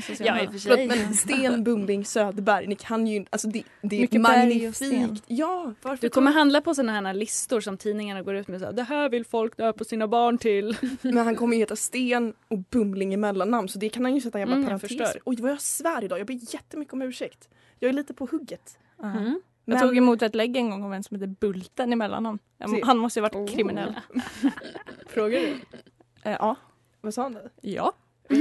Sten-. 0.02 0.25
Ja, 0.25 0.42
i 0.42 0.48
och 0.48 0.52
för 0.52 0.60
Förlåt, 0.60 0.78
sig. 0.78 0.88
men 0.88 1.13
Sten 1.13 1.63
Bumling 1.63 2.06
Söderberg, 2.06 2.68
ni 2.68 2.75
kan 2.75 3.08
ju 3.08 3.25
alltså 3.30 3.48
det, 3.48 3.63
det 3.82 3.96
är 3.96 4.02
Mycket 4.02 4.22
magnifikt. 4.22 5.24
Ja, 5.28 5.74
Du 6.02 6.10
kommer 6.10 6.32
handla 6.32 6.62
på 6.62 6.75
såna 6.75 6.92
här 6.92 7.13
listor 7.13 7.62
som 7.62 7.78
tidningarna 7.78 8.22
går 8.22 8.36
ut 8.36 8.48
med. 8.48 8.60
Så 8.60 8.66
här, 8.66 8.74
det 8.74 8.84
här 8.84 9.10
vill 9.10 9.25
folk 9.25 9.58
döpa 9.58 9.84
sina 9.84 10.08
barn 10.08 10.38
till. 10.38 10.78
Men 11.02 11.18
han 11.18 11.36
kommer 11.36 11.54
ju 11.54 11.60
heta 11.60 11.75
Sten 11.75 12.34
och 12.48 12.60
Bumling 12.60 13.13
i 13.13 13.18
mellannamn 13.18 13.70
så 13.70 13.80
det 13.80 13.90
kan 13.90 14.04
han 14.06 14.16
ju 14.16 14.22
sätta 14.22 14.38
en 14.38 14.42
jävla 14.42 14.56
Mm, 14.56 14.70
jag 14.70 14.82
parentes. 14.82 15.18
Oj 15.25 15.36
vad 15.42 15.52
jag 15.52 15.62
svär 15.62 16.04
idag, 16.04 16.20
jag 16.20 16.28
ber 16.28 16.54
jättemycket 16.54 16.94
om 16.94 17.02
ursäkt. 17.02 17.50
Jag 17.80 17.90
är 17.90 17.94
lite 17.94 18.13
på 18.13 18.28
hugget. 18.32 18.78
Ja. 19.02 19.06
Mm. 19.12 19.42
Jag 19.66 19.80
tog 19.80 19.98
emot 19.98 20.22
ett 20.22 20.36
lägg 20.36 20.58
en 20.58 20.70
gång 20.70 20.84
av 20.84 20.94
en 20.94 21.04
som 21.04 21.16
heter 21.16 21.28
Bulten 21.40 21.94
i 21.94 21.96
mellannamn. 21.96 22.40
Han 22.84 22.98
måste 22.98 23.20
ju 23.20 23.22
varit 23.22 23.36
Oh. 23.36 23.48
kriminell. 23.48 23.96
Frågar 25.08 25.40
du? 25.40 25.48
Eh, 26.24 26.32
ja. 26.40 26.56
Vad 27.03 27.13
sa 27.13 27.24
han 27.24 27.33
då? 27.33 27.39
Ja. 27.62 27.93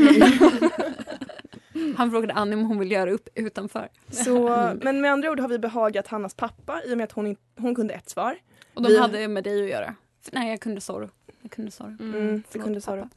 Han 1.97 2.11
frågade 2.11 2.33
Annie 2.35 2.55
om 2.57 2.65
hon 2.65 2.79
vill 2.79 2.91
göra 2.91 3.11
upp 3.11 3.29
utanför. 3.35 3.89
Så, 4.11 4.49
men 4.83 5.01
med 5.01 5.13
andra 5.13 5.31
ord 5.31 5.41
har 5.41 5.49
vi 5.49 5.59
behagat 5.59 6.07
Hannas 6.07 6.35
pappa 6.35 6.83
i 6.85 6.93
och 6.95 6.97
med 6.99 7.05
att 7.05 7.13
hon, 7.13 7.27
in, 7.27 7.37
hon 7.57 7.75
kunde 7.75 7.95
ett 7.95 8.09
svar. 8.11 8.37
Och 8.75 8.83
de 8.83 8.89
Vi- 8.89 8.99
hade 8.99 9.29
med 9.29 9.45
dig 9.45 9.63
att 9.63 9.69
göra. 9.71 9.95
Nej, 10.33 10.51
jag 10.51 10.61
kunde 10.61 10.81
Zorro. 10.81 11.11
Jag 11.43 11.51
kunde 11.51 11.71
Zorro. 11.71 11.97
Mm, 12.01 12.43
förlåt, 12.49 12.65
kunde 12.65 12.81
pappa. 12.81 13.09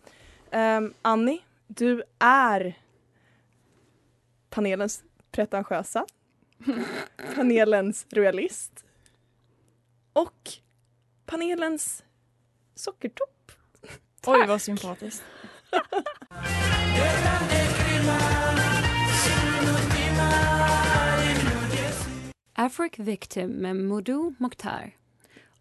Um, 0.78 0.94
Annie, 1.02 1.42
du 1.68 2.04
är 2.20 2.80
panelens 4.50 5.04
pretentiösa, 5.32 6.06
panelens 7.36 8.06
royalist 8.10 8.86
och 10.14 10.50
panelens 11.26 12.04
sockertopp. 12.76 13.35
Oj 14.28 14.46
vad 14.48 14.62
sympatiskt. 14.62 15.24
Afric 22.54 23.00
Victim 23.00 23.50
med 23.50 23.76
Modu 23.76 24.34
Mokhtar. 24.38 24.92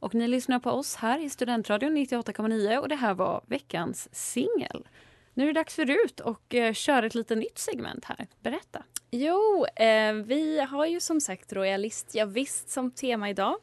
Och 0.01 0.15
ni 0.15 0.29
lyssnar 0.29 0.59
på 0.59 0.71
oss 0.71 0.95
här 0.97 1.19
i 1.25 1.31
Studentradion 1.31 1.97
98,9 1.97 2.77
och 2.79 2.89
det 2.89 2.95
här 2.95 3.15
var 3.15 3.45
veckans 3.47 4.09
singel. 4.13 4.89
Nu 5.35 5.43
är 5.43 5.47
det 5.47 5.61
dags 5.61 5.75
för 5.75 5.87
Rut 5.87 6.21
och 6.21 6.55
eh, 6.55 6.73
köra 6.73 7.07
ett 7.07 7.15
lite 7.15 7.37
nytt 7.37 7.59
segment 7.59 8.05
här. 8.05 8.27
Berätta. 8.43 8.83
Jo, 9.11 9.67
eh, 9.77 10.13
vi 10.13 10.61
har 10.71 10.87
ju 10.87 11.01
som 11.01 11.21
sagt 11.21 11.53
royalist, 11.53 12.15
ja, 12.15 12.25
visst 12.25 12.71
som 12.71 12.91
tema 12.91 13.31
idag. 13.31 13.57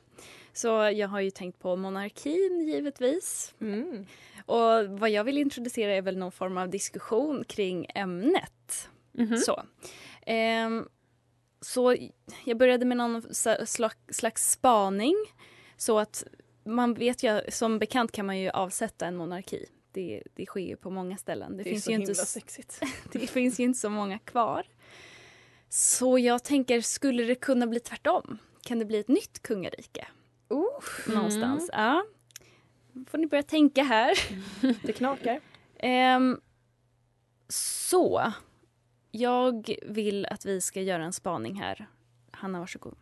Så 0.54 0.68
jag 0.68 1.08
har 1.08 1.20
ju 1.20 1.32
tänkt 1.32 1.60
på 1.60 1.76
monarkin 1.76 2.68
givetvis. 2.68 3.54
Mm. 3.62 4.06
Och 4.46 5.00
vad 5.00 5.10
jag 5.10 5.24
vill 5.24 5.38
introducera 5.38 5.94
är 5.96 6.02
väl 6.02 6.18
någon 6.18 6.32
form 6.32 6.58
av 6.58 6.70
diskussion 6.70 7.44
kring 7.48 7.86
ämnet. 7.96 8.90
Mhm. 9.12 9.38
Så. 9.38 9.64
Ehm, 10.26 10.88
så 11.62 11.96
jag 12.46 12.58
började 12.58 12.86
med 12.86 12.98
någon 12.98 13.24
slags, 14.08 14.52
spaning. 14.52 15.16
Så 15.78 16.00
att 16.00 16.24
man 16.64 16.94
vet 16.94 17.24
ju, 17.24 17.42
som 17.50 17.80
bekant 17.80 18.12
kan 18.12 18.26
man 18.26 18.40
ju 18.40 18.50
avsätta 18.50 19.06
en 19.06 19.16
monarki. 19.16 19.66
Det, 19.92 20.24
det 20.34 20.46
sker 20.46 20.62
ju 20.62 20.76
på 20.76 20.90
många 20.90 21.18
ställen. 21.18 21.58
Det, 21.58 21.64
Det, 21.64 21.70
finns 21.70 21.90
ju 21.90 21.94
inte, 21.94 22.16
sexigt. 22.16 22.82
det 23.12 23.28
finns 23.28 23.60
ju 23.60 23.64
inte 23.64 23.80
så 23.80 23.90
många 23.90 24.20
kvar. 24.20 24.66
Så 25.70 26.20
jag 26.20 26.44
tänker, 26.44 26.82
skulle 26.82 27.24
det 27.24 27.36
kunna 27.36 27.68
bli 27.68 27.80
tvärtom? 27.80 28.38
Kan 28.62 28.80
det 28.80 28.86
bli 28.86 29.00
ett 29.00 29.08
nytt 29.08 29.42
kungarike? 29.42 30.08
Någonstans. 31.08 31.70
Ja. 31.74 32.04
får 33.08 33.18
ni 33.18 33.28
börja 33.28 33.44
tänka 33.44 33.84
här. 33.84 34.14
Det 34.88 34.94
knakar. 34.94 35.40
Ehm, 35.80 36.42
så, 37.48 38.34
jag 39.12 39.76
vill 39.82 40.26
att 40.26 40.46
vi 40.46 40.62
ska 40.62 40.82
göra 40.82 41.04
en 41.04 41.14
spaning 41.14 41.56
här. 41.56 41.88
Hanna, 42.32 42.60
varsågod. 42.60 42.96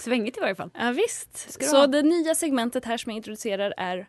Svängigt 0.00 0.36
i 0.36 0.40
varje 0.40 0.54
fall. 0.54 0.70
Ja, 0.74 0.90
visst. 0.90 1.62
Så 1.62 1.76
ha? 1.76 1.86
det 1.86 2.02
nya 2.02 2.34
segmentet 2.34 2.84
här 2.84 2.96
som 2.96 3.10
jag 3.10 3.16
introducerar 3.16 3.74
är 3.76 4.08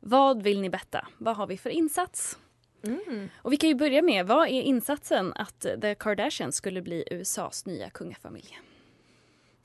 Vad 0.00 0.42
vill 0.42 0.60
ni 0.60 0.70
betta? 0.70 1.08
Vad 1.18 1.36
har 1.36 1.46
vi 1.46 1.56
för 1.58 1.70
insats? 1.70 2.38
Mm. 2.82 3.28
Och 3.42 3.52
vi 3.52 3.56
kan 3.56 3.68
ju 3.68 3.74
börja 3.74 4.02
med, 4.02 4.26
vad 4.26 4.48
är 4.48 4.62
insatsen 4.62 5.32
att 5.34 5.66
The 5.80 5.94
Kardashians 5.94 6.56
skulle 6.56 6.82
bli 6.82 7.04
USAs 7.10 7.66
nya 7.66 7.90
kungafamilj? 7.90 8.58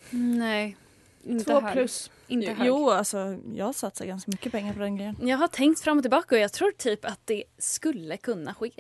Nej, 0.10 0.78
inte 1.24 1.46
Två 1.46 1.60
hög. 1.60 1.74
plus. 1.74 2.12
Inte 2.28 2.52
hög. 2.52 2.68
Jo, 2.68 2.90
alltså 2.90 3.40
jag 3.56 3.76
satsar 3.76 4.06
ganska 4.06 4.32
mycket 4.32 4.52
pengar 4.52 4.74
på 4.74 4.80
den 4.80 4.96
grejen. 4.98 5.18
Jag 5.22 5.38
har 5.38 5.48
tänkt 5.48 5.82
fram 5.82 5.98
och 5.98 6.04
tillbaka 6.04 6.36
och 6.36 6.42
jag 6.42 6.54
tror 6.54 6.72
typ 6.72 7.06
att 7.06 7.20
det 7.26 7.44
skulle 7.58 8.18
kunna 8.18 8.54
ske. 8.54 8.72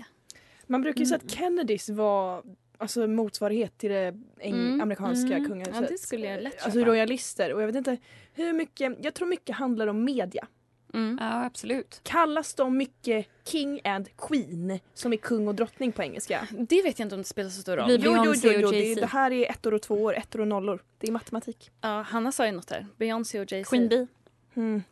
Man 0.67 0.81
brukar 0.81 0.99
ju 0.99 1.05
säga 1.05 1.19
att 1.25 1.31
Kennedys 1.31 1.89
var 1.89 2.43
alltså, 2.77 3.08
motsvarighet 3.08 3.77
till 3.77 3.89
det 3.89 4.15
Mm, 4.42 4.82
amerikanska 4.82 5.38
mm. 5.38 5.50
kungahuset. 5.50 5.82
Ja, 5.82 5.88
det 5.89 5.98
skulle 5.98 6.27
jag 6.27 6.44
lätt 6.44 6.63
Alltså 6.63 6.80
royalister. 6.80 7.53
Och 7.53 7.62
jag 7.62 7.68
vet 7.68 7.75
inte 7.75 7.98
hur 8.34 8.53
mycket, 8.53 8.98
jag 9.01 9.13
tror 9.13 9.27
mycket 9.27 9.56
handlar 9.56 9.88
om 9.88 10.03
media. 10.03 10.48
Mm. 10.94 11.18
Ja, 11.22 11.46
absolut. 11.46 12.01
Kallas 12.03 12.53
de 12.53 12.77
mycket 12.77 13.27
King 13.44 13.82
and 13.84 14.10
Queen 14.18 14.80
som 14.94 15.13
är 15.13 15.18
kung 15.18 15.48
och 15.48 15.56
drottning 15.56 15.92
på 15.92 16.03
engelska? 16.03 16.48
Det 16.51 16.82
vet 16.82 17.00
jag 17.00 17.06
inte 17.06 17.15
om 17.15 17.22
det 17.22 17.27
spelar 17.27 17.50
så 17.50 17.62
stor 17.62 17.77
roll. 17.77 17.86
Jo, 17.89 17.98
jo, 18.03 18.12
jo, 18.25 18.34
jo 18.44 18.68
och 18.68 18.74
det, 18.74 18.96
det 18.96 19.06
här 19.06 19.32
är 19.32 19.50
ettor 19.50 19.74
och 19.74 19.82
tvåor, 19.82 20.15
ettor 20.15 20.42
och 20.42 20.48
nollor. 20.48 20.84
Det 20.98 21.08
är 21.08 21.12
matematik. 21.12 21.72
Ja, 21.82 22.01
Hanna 22.01 22.32
sa 22.32 22.46
ju 22.46 22.51
något 22.51 22.70
här. 22.70 22.88
Beyoncé 22.98 23.39
och 23.39 23.51
Jay-Z. 23.51 23.70
Queen 23.70 23.89
Bee. 23.89 24.08
Mm. 24.56 24.84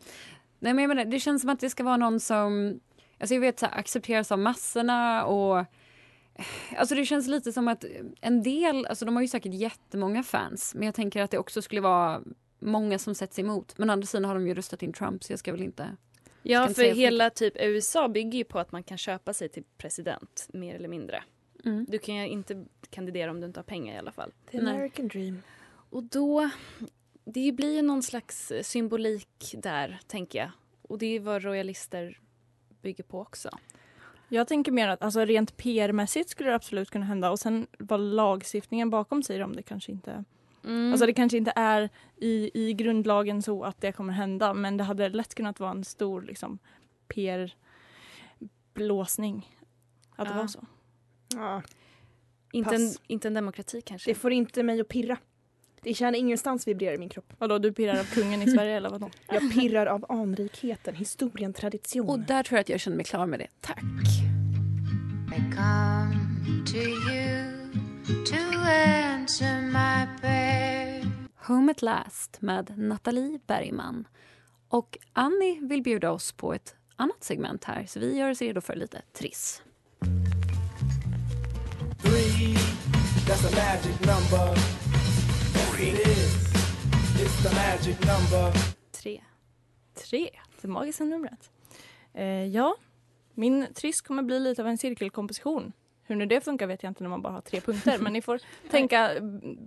Nej, 0.59 0.73
men 0.73 0.83
jag 0.83 0.89
menar, 0.89 1.05
det 1.05 1.19
känns 1.19 1.41
som 1.41 1.49
att 1.49 1.59
det 1.59 1.69
ska 1.69 1.83
vara 1.83 1.97
någon 1.97 2.19
som 2.19 2.79
alltså 3.19 3.33
jag 3.33 3.41
vet, 3.41 3.59
så 3.59 3.65
här, 3.65 3.79
accepteras 3.79 4.31
av 4.31 4.39
massorna 4.39 5.25
och 5.25 5.65
Alltså 6.77 6.95
det 6.95 7.05
känns 7.05 7.27
lite 7.27 7.53
som 7.53 7.67
att 7.67 7.85
en 8.21 8.43
del, 8.43 8.85
alltså 8.85 9.05
de 9.05 9.15
har 9.15 9.21
ju 9.21 9.27
säkert 9.27 9.53
jättemånga 9.53 10.23
fans 10.23 10.75
men 10.75 10.85
jag 10.85 10.95
tänker 10.95 11.21
att 11.21 11.31
det 11.31 11.37
också 11.37 11.61
skulle 11.61 11.81
vara 11.81 12.21
många 12.59 12.99
som 12.99 13.15
sätts 13.15 13.39
emot. 13.39 13.77
Men 13.77 13.89
å 13.89 13.93
andra 13.93 14.05
sidan 14.05 14.25
har 14.25 14.33
de 14.33 14.47
ju 14.47 14.53
röstat 14.53 14.83
in 14.83 14.93
Trump 14.93 15.23
så 15.23 15.31
jag 15.31 15.39
ska 15.39 15.51
väl 15.51 15.61
inte... 15.61 15.97
Ja, 16.43 16.67
för 16.67 16.83
hela 16.83 17.29
typ 17.29 17.53
USA 17.59 18.07
bygger 18.07 18.37
ju 18.37 18.43
på 18.43 18.59
att 18.59 18.71
man 18.71 18.83
kan 18.83 18.97
köpa 18.97 19.33
sig 19.33 19.49
till 19.49 19.63
president, 19.77 20.47
mer 20.53 20.75
eller 20.75 20.87
mindre. 20.87 21.23
Mm. 21.65 21.85
Du 21.89 21.97
kan 21.97 22.15
ju 22.15 22.27
inte 22.27 22.65
kandidera 22.89 23.31
om 23.31 23.39
du 23.39 23.47
inte 23.47 23.59
har 23.59 23.63
pengar 23.63 23.95
i 23.95 23.97
alla 23.97 24.11
fall. 24.11 24.33
The 24.51 24.61
Nej. 24.61 24.73
American 24.73 25.07
dream. 25.07 25.41
Och 25.89 26.03
då, 26.03 26.49
det 27.25 27.51
blir 27.51 27.75
ju 27.75 27.81
någon 27.81 28.03
slags 28.03 28.51
symbolik 28.61 29.55
där, 29.57 29.99
tänker 30.07 30.39
jag. 30.39 30.51
Och 30.81 30.97
det 30.97 31.15
är 31.15 31.19
vad 31.19 31.43
royalister 31.43 32.19
bygger 32.81 33.03
på 33.03 33.19
också. 33.19 33.49
Jag 34.33 34.47
tänker 34.47 34.71
mer 34.71 34.87
att 34.87 35.03
alltså, 35.03 35.25
rent 35.25 35.57
PR-mässigt 35.57 36.29
skulle 36.29 36.49
det 36.49 36.55
absolut 36.55 36.89
kunna 36.89 37.05
hända 37.05 37.31
och 37.31 37.39
sen 37.39 37.67
vad 37.79 37.99
lagstiftningen 37.99 38.89
bakom 38.89 39.23
säger 39.23 39.43
om 39.43 39.55
det 39.55 39.63
kanske 39.63 39.91
inte... 39.91 40.23
Mm. 40.63 40.91
Alltså 40.91 41.05
det 41.05 41.13
kanske 41.13 41.37
inte 41.37 41.53
är 41.55 41.89
i, 42.17 42.51
i 42.53 42.73
grundlagen 42.73 43.41
så 43.41 43.63
att 43.63 43.81
det 43.81 43.91
kommer 43.91 44.13
hända 44.13 44.53
men 44.53 44.77
det 44.77 44.83
hade 44.83 45.09
lätt 45.09 45.35
kunnat 45.35 45.59
vara 45.59 45.71
en 45.71 45.83
stor 45.83 46.21
liksom, 46.21 46.59
PR-blåsning. 47.07 49.57
Att 50.15 50.27
det 50.27 50.33
Ja. 50.33 50.37
var 50.41 50.47
så. 50.47 50.65
Ja, 51.35 51.61
inte, 52.51 52.75
en, 52.75 52.93
inte 53.07 53.27
en 53.27 53.33
demokrati 53.33 53.81
kanske. 53.81 54.11
det 54.11 54.15
får 54.15 54.31
inte 54.31 54.63
mig 54.63 54.81
att 54.81 54.87
pirra. 54.87 55.17
Det 55.83 55.93
känner 55.93 56.19
ingenstans 56.19 56.67
vibrerar 56.67 56.93
i 56.93 56.97
min 56.97 57.09
kropp. 57.09 57.33
Vadå, 57.37 57.57
du 57.57 57.73
pirrar 57.73 57.99
av 57.99 58.03
kungen 58.03 58.41
i 58.41 58.51
Sverige 58.51 58.77
eller 58.77 58.89
vadå? 58.89 59.09
Jag 59.27 59.53
pirrar 59.53 59.85
av 59.85 60.05
anrikheten, 60.09 60.95
historien, 60.95 61.53
tradition. 61.53 62.09
Och 62.09 62.19
där 62.19 62.43
tror 62.43 62.57
jag 62.57 62.61
att 62.61 62.69
jag 62.69 62.79
känner 62.79 62.97
mig 62.97 63.05
klar 63.05 63.25
med 63.25 63.39
det. 63.39 63.47
Tack. 63.61 63.83
I 65.37 65.55
come 65.55 66.65
to 66.65 66.77
you 66.77 67.61
to 68.25 68.69
answer 68.69 69.61
my 69.61 70.19
prayer. 70.21 71.05
Home 71.35 71.71
at 71.71 71.81
last 71.81 72.41
med 72.41 72.73
Nathalie 72.77 73.39
Bergman. 73.47 74.07
Och 74.69 74.97
Annie 75.13 75.59
vill 75.61 75.81
bjuda 75.83 76.11
oss 76.11 76.31
på 76.31 76.53
ett 76.53 76.75
annat 76.95 77.23
segment 77.23 77.63
här 77.63 77.85
så 77.85 77.99
vi 77.99 78.17
gör 78.17 78.31
oss 78.31 78.41
redo 78.41 78.61
för 78.61 78.75
lite 78.75 79.01
triss. 79.13 79.61
Three, 82.01 82.55
it 85.81 86.07
is. 86.07 86.35
It's 87.21 87.43
the 87.43 87.55
magic 87.55 87.99
number. 87.99 88.53
Tre. 88.91 89.21
Tre. 89.93 90.29
Det 90.61 90.67
magiska 90.67 91.03
numret. 91.03 91.51
Eh, 92.13 92.45
ja, 92.45 92.75
min 93.33 93.67
triss 93.73 94.01
kommer 94.01 94.23
bli 94.23 94.39
lite 94.39 94.61
av 94.61 94.67
en 94.67 94.77
cirkelkomposition. 94.77 95.73
Hur 96.03 96.15
nu 96.15 96.25
det 96.25 96.41
funkar 96.41 96.67
vet 96.67 96.83
jag 96.83 96.89
inte 96.89 97.03
när 97.03 97.09
man 97.09 97.21
bara 97.21 97.33
har 97.33 97.41
tre 97.41 97.61
punkter 97.61 97.97
men 97.97 98.13
ni 98.13 98.21
får 98.21 98.39
tänka 98.69 99.11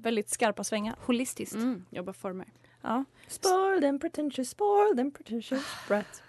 väldigt 0.03 0.31
skarpa 0.31 0.65
svängar. 0.65 0.97
Holistiskt. 1.01 1.55
Mm, 1.55 1.85
jobba 1.91 2.13
former. 2.13 2.47
Ja. 2.83 3.05
Spoiled 3.29 3.85
and 3.85 4.01
pretentious, 4.01 4.51
spoiled 4.51 5.01
and 5.01 5.15
pretentious 5.15 5.65
brat. 5.89 6.23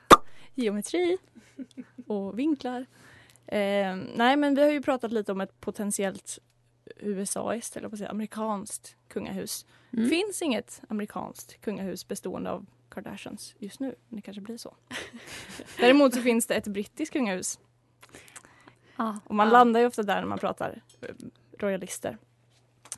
Geometri 0.54 1.18
och 2.08 2.40
vinklar. 2.40 2.86
Eh, 3.48 3.96
nej 4.16 4.36
men 4.38 4.56
vi 4.56 4.62
har 4.62 4.72
ju 4.72 4.82
pratat 4.82 5.12
lite 5.12 5.32
om 5.32 5.42
ett 5.42 5.62
potentiellt 5.62 6.40
USA-est, 6.98 7.78
eller 7.78 7.90
på 7.90 7.98
säga 7.98 8.10
amerikanskt 8.10 8.96
kungahus. 9.08 9.66
Mm. 9.94 10.10
finns 10.10 10.42
inget 10.42 10.82
amerikanskt 10.90 11.62
kungahus 11.62 12.08
bestående 12.08 12.52
av 12.52 12.66
Kardashians 12.90 13.56
just 13.60 13.80
nu. 13.80 13.96
Men 14.10 14.16
det 14.16 14.22
kanske 14.22 14.42
blir 14.42 14.58
så. 14.58 14.76
Däremot 15.80 16.14
så 16.14 16.22
finns 16.22 16.46
det 16.48 16.56
ett 16.56 16.68
brittiskt 16.68 17.14
kungahus. 17.14 17.60
Ja. 18.96 19.20
Och 19.26 19.36
man 19.36 19.48
Ja. 19.48 19.54
landar 19.54 19.80
ju 19.80 19.86
ofta 19.86 20.04
där 20.04 20.16
när 20.20 20.28
man 20.28 20.38
pratar 20.40 20.82
eh, 21.02 21.08
royalister. 21.60 22.18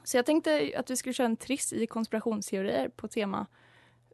Så 0.03 0.17
jag 0.17 0.25
tänkte 0.25 0.73
att 0.77 0.89
vi 0.89 0.97
skulle 0.97 1.13
köra 1.13 1.25
en 1.27 1.37
triss 1.37 1.73
i 1.73 1.87
konspirationsteorier 1.87 2.89
på 2.89 3.07
tema 3.07 3.45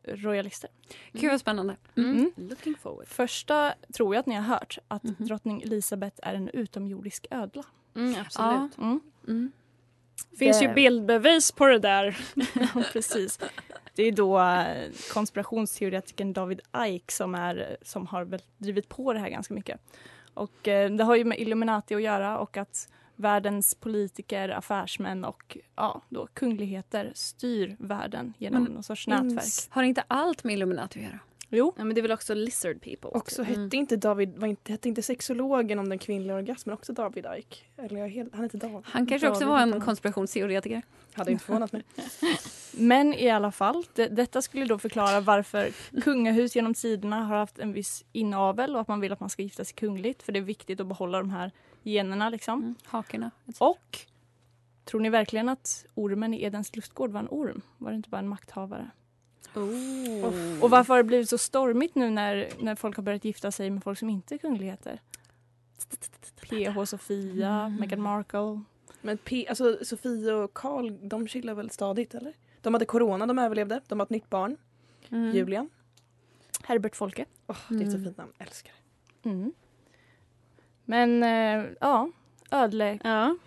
royalister. 0.03 0.69
Gud 1.11 1.31
vad 1.31 1.39
spännande. 1.39 1.75
Mm. 1.95 2.31
Looking 2.35 2.75
forward. 2.75 3.07
Första 3.07 3.73
tror 3.93 4.15
jag 4.15 4.19
att 4.19 4.25
ni 4.25 4.35
har 4.35 4.43
hört 4.43 4.77
att 4.87 5.03
Mhm. 5.03 5.15
drottning 5.19 5.61
Elisabeth 5.61 6.19
är 6.23 6.33
en 6.33 6.49
utomjordisk 6.49 7.27
ödla. 7.31 7.63
Mm, 7.95 8.15
absolut. 8.21 8.77
Mm. 9.27 9.51
Mm. 10.29 10.37
Finns 10.37 10.61
ju 10.61 10.73
bildbevis 10.73 11.51
på 11.51 11.65
det 11.65 11.79
där. 11.79 12.17
ja, 12.53 12.83
precis. 12.93 13.39
Det 13.95 14.03
är 14.03 14.11
då 14.11 14.39
eh, 14.39 14.91
konspirationsteoretikern 15.13 16.33
David 16.33 16.61
Icke 16.77 17.13
som, 17.13 17.35
är, 17.35 17.77
som 17.81 18.07
har 18.07 18.23
väl 18.23 18.41
drivit 18.57 18.89
på 18.89 19.13
det 19.13 19.19
här 19.19 19.29
ganska 19.29 19.53
mycket. 19.53 19.79
Och 20.33 20.67
eh, 20.67 20.91
det 20.91 21.03
har 21.03 21.15
ju 21.15 21.25
med 21.25 21.39
Illuminati 21.39 21.95
att 21.95 22.01
göra 22.01 22.37
och 22.39 22.57
att 22.57 22.89
världens 23.15 23.75
politiker, 23.75 24.49
affärsmän 24.49 25.25
och 25.25 25.57
ja, 25.75 26.01
då 26.09 26.27
kungligheter 26.33 27.11
styr 27.15 27.75
världen 27.79 28.33
genom 28.37 28.63
Men 28.63 28.73
någon 28.73 28.83
sorts 28.83 29.07
nätverk. 29.07 29.69
Har 29.69 29.83
inte 29.83 30.03
allt 30.07 30.43
med 30.43 30.53
Illuminati 30.53 30.99
att 30.99 31.05
göra? 31.05 31.19
Jo. 31.55 31.73
Ja, 31.77 31.83
men 31.83 31.95
det 31.95 31.99
är 31.99 32.01
väl 32.01 32.11
också 32.11 32.33
lizard 32.33 32.81
people. 32.81 33.09
Också 33.09 33.45
typ. 33.45 33.57
hette 33.57 33.77
inte 33.77 33.95
David, 33.95 34.37
var 34.37 34.47
inte, 34.47 34.71
hette 34.71 34.89
inte 34.89 35.01
sexologen 35.01 35.79
om 35.79 35.89
den 35.89 35.99
kvinnliga 35.99 36.35
orgasmen 36.35 36.73
också 36.73 36.93
David 36.93 37.25
Ike? 37.37 37.55
Eller 37.77 38.07
helt, 38.07 38.35
han 38.35 38.43
heter 38.43 38.57
David. 38.57 38.81
Han 38.85 39.05
kanske 39.05 39.29
också 39.29 39.39
David 39.39 39.51
var 39.53 39.65
heter 39.65 39.75
en 39.75 39.81
konspirationsteoretiker. 39.81 40.81
Hade 41.13 41.31
inte 41.31 41.45
förvånat 41.45 41.71
mig. 41.71 41.83
Men 42.71 43.13
i 43.13 43.29
alla 43.29 43.51
fall, 43.51 43.85
det, 43.93 44.07
detta 44.07 44.41
skulle 44.41 44.65
då 44.65 44.77
förklara 44.77 45.19
varför 45.19 45.71
kungahus 46.01 46.55
genom 46.55 46.73
tiderna 46.73 47.23
har 47.23 47.37
haft 47.37 47.59
en 47.59 47.73
viss 47.73 48.05
inavel 48.11 48.75
och 48.75 48.81
att 48.81 48.87
man 48.87 48.99
vill 48.99 49.11
att 49.11 49.19
man 49.19 49.29
ska 49.29 49.41
gifta 49.41 49.65
sig 49.65 49.75
kungligt 49.75 50.23
för 50.23 50.31
det 50.31 50.39
är 50.39 50.43
viktigt 50.43 50.79
att 50.79 50.87
behålla 50.87 51.17
de 51.17 51.29
här 51.29 51.51
generna 51.83 52.29
liksom. 52.29 52.59
Mm. 52.61 52.75
Hakorna. 52.83 53.31
Och 53.59 53.99
tror 54.85 54.99
ni 54.99 55.09
verkligen 55.09 55.49
att 55.49 55.85
ormen 55.95 56.33
i 56.33 56.43
Edens 56.43 56.75
lustgård 56.75 57.11
var 57.11 57.19
en 57.19 57.27
orm? 57.31 57.61
Var 57.77 57.91
det 57.91 57.95
inte 57.95 58.09
bara 58.09 58.19
en 58.19 58.27
makthavare? 58.27 58.89
Oh. 59.55 60.63
Och 60.63 60.69
varför 60.69 60.93
har 60.93 60.97
det 60.97 61.03
blivit 61.07 61.29
så 61.29 61.37
stormigt 61.37 61.95
nu 61.95 62.09
när, 62.09 62.49
när 62.59 62.75
folk 62.75 62.95
har 62.95 63.03
börjat 63.03 63.25
gifta 63.25 63.51
sig 63.51 63.69
med 63.69 63.83
folk 63.83 63.99
som 63.99 64.09
inte 64.09 64.35
är 64.35 64.37
kungligheter? 64.37 64.99
PH 66.41 66.85
Sofia, 66.85 67.69
Meghan 67.79 68.01
Markle. 68.01 68.61
Men 69.01 69.17
P, 69.17 69.45
alltså, 69.49 69.77
Sofie 69.85 70.31
och 70.33 70.53
Karl, 70.53 70.91
de 71.01 71.27
chillar 71.27 71.53
väl 71.53 71.69
stadigt 71.69 72.15
eller? 72.15 72.33
De 72.61 72.73
hade 72.73 72.85
corona, 72.85 73.25
de 73.25 73.39
överlevde. 73.39 73.81
De 73.87 73.99
har 73.99 74.05
ett 74.05 74.09
nytt 74.09 74.29
barn, 74.29 74.57
Mm. 75.09 75.35
Julian. 75.35 75.69
Herbert 76.63 76.95
Folke. 76.95 77.25
Åh, 77.47 77.57
det 77.69 77.75
är 77.75 77.81
ett 77.81 77.91
så 77.91 77.97
Mm. 77.97 78.03
fint 78.03 78.17
namn, 78.17 78.31
älskar 78.37 78.71
det. 79.23 79.29
Mm. 79.29 79.53
Men 80.85 81.23
eh, 81.23 81.71
ja, 81.81 82.09
ödle, 82.51 82.99
Ja. 83.03 83.37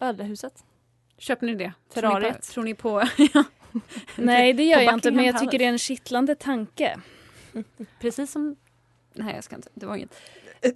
ödlehuset. 0.00 0.64
Köper 1.18 1.46
ni 1.46 1.54
det? 1.54 1.72
Terrariet. 1.88 2.42
Tror 2.42 2.64
ni 2.64 2.74
på? 2.74 3.00
Tror 3.00 3.22
ni 3.24 3.28
på 3.28 3.44
Nej, 4.16 4.52
det 4.52 4.64
gör 4.64 4.80
jag 4.80 4.94
inte, 4.94 5.10
men 5.10 5.24
jag 5.24 5.38
tycker 5.38 5.58
det 5.58 5.64
är 5.64 5.68
en 5.68 5.78
kittlande 5.78 6.34
tanke. 6.34 7.00
Precis 8.00 8.32
som... 8.32 8.56
Nej, 9.14 9.34
jag 9.34 9.44
ska 9.44 9.56
inte. 9.56 9.68
Det 9.74 9.86
var 9.86 9.96
inget. 9.96 10.14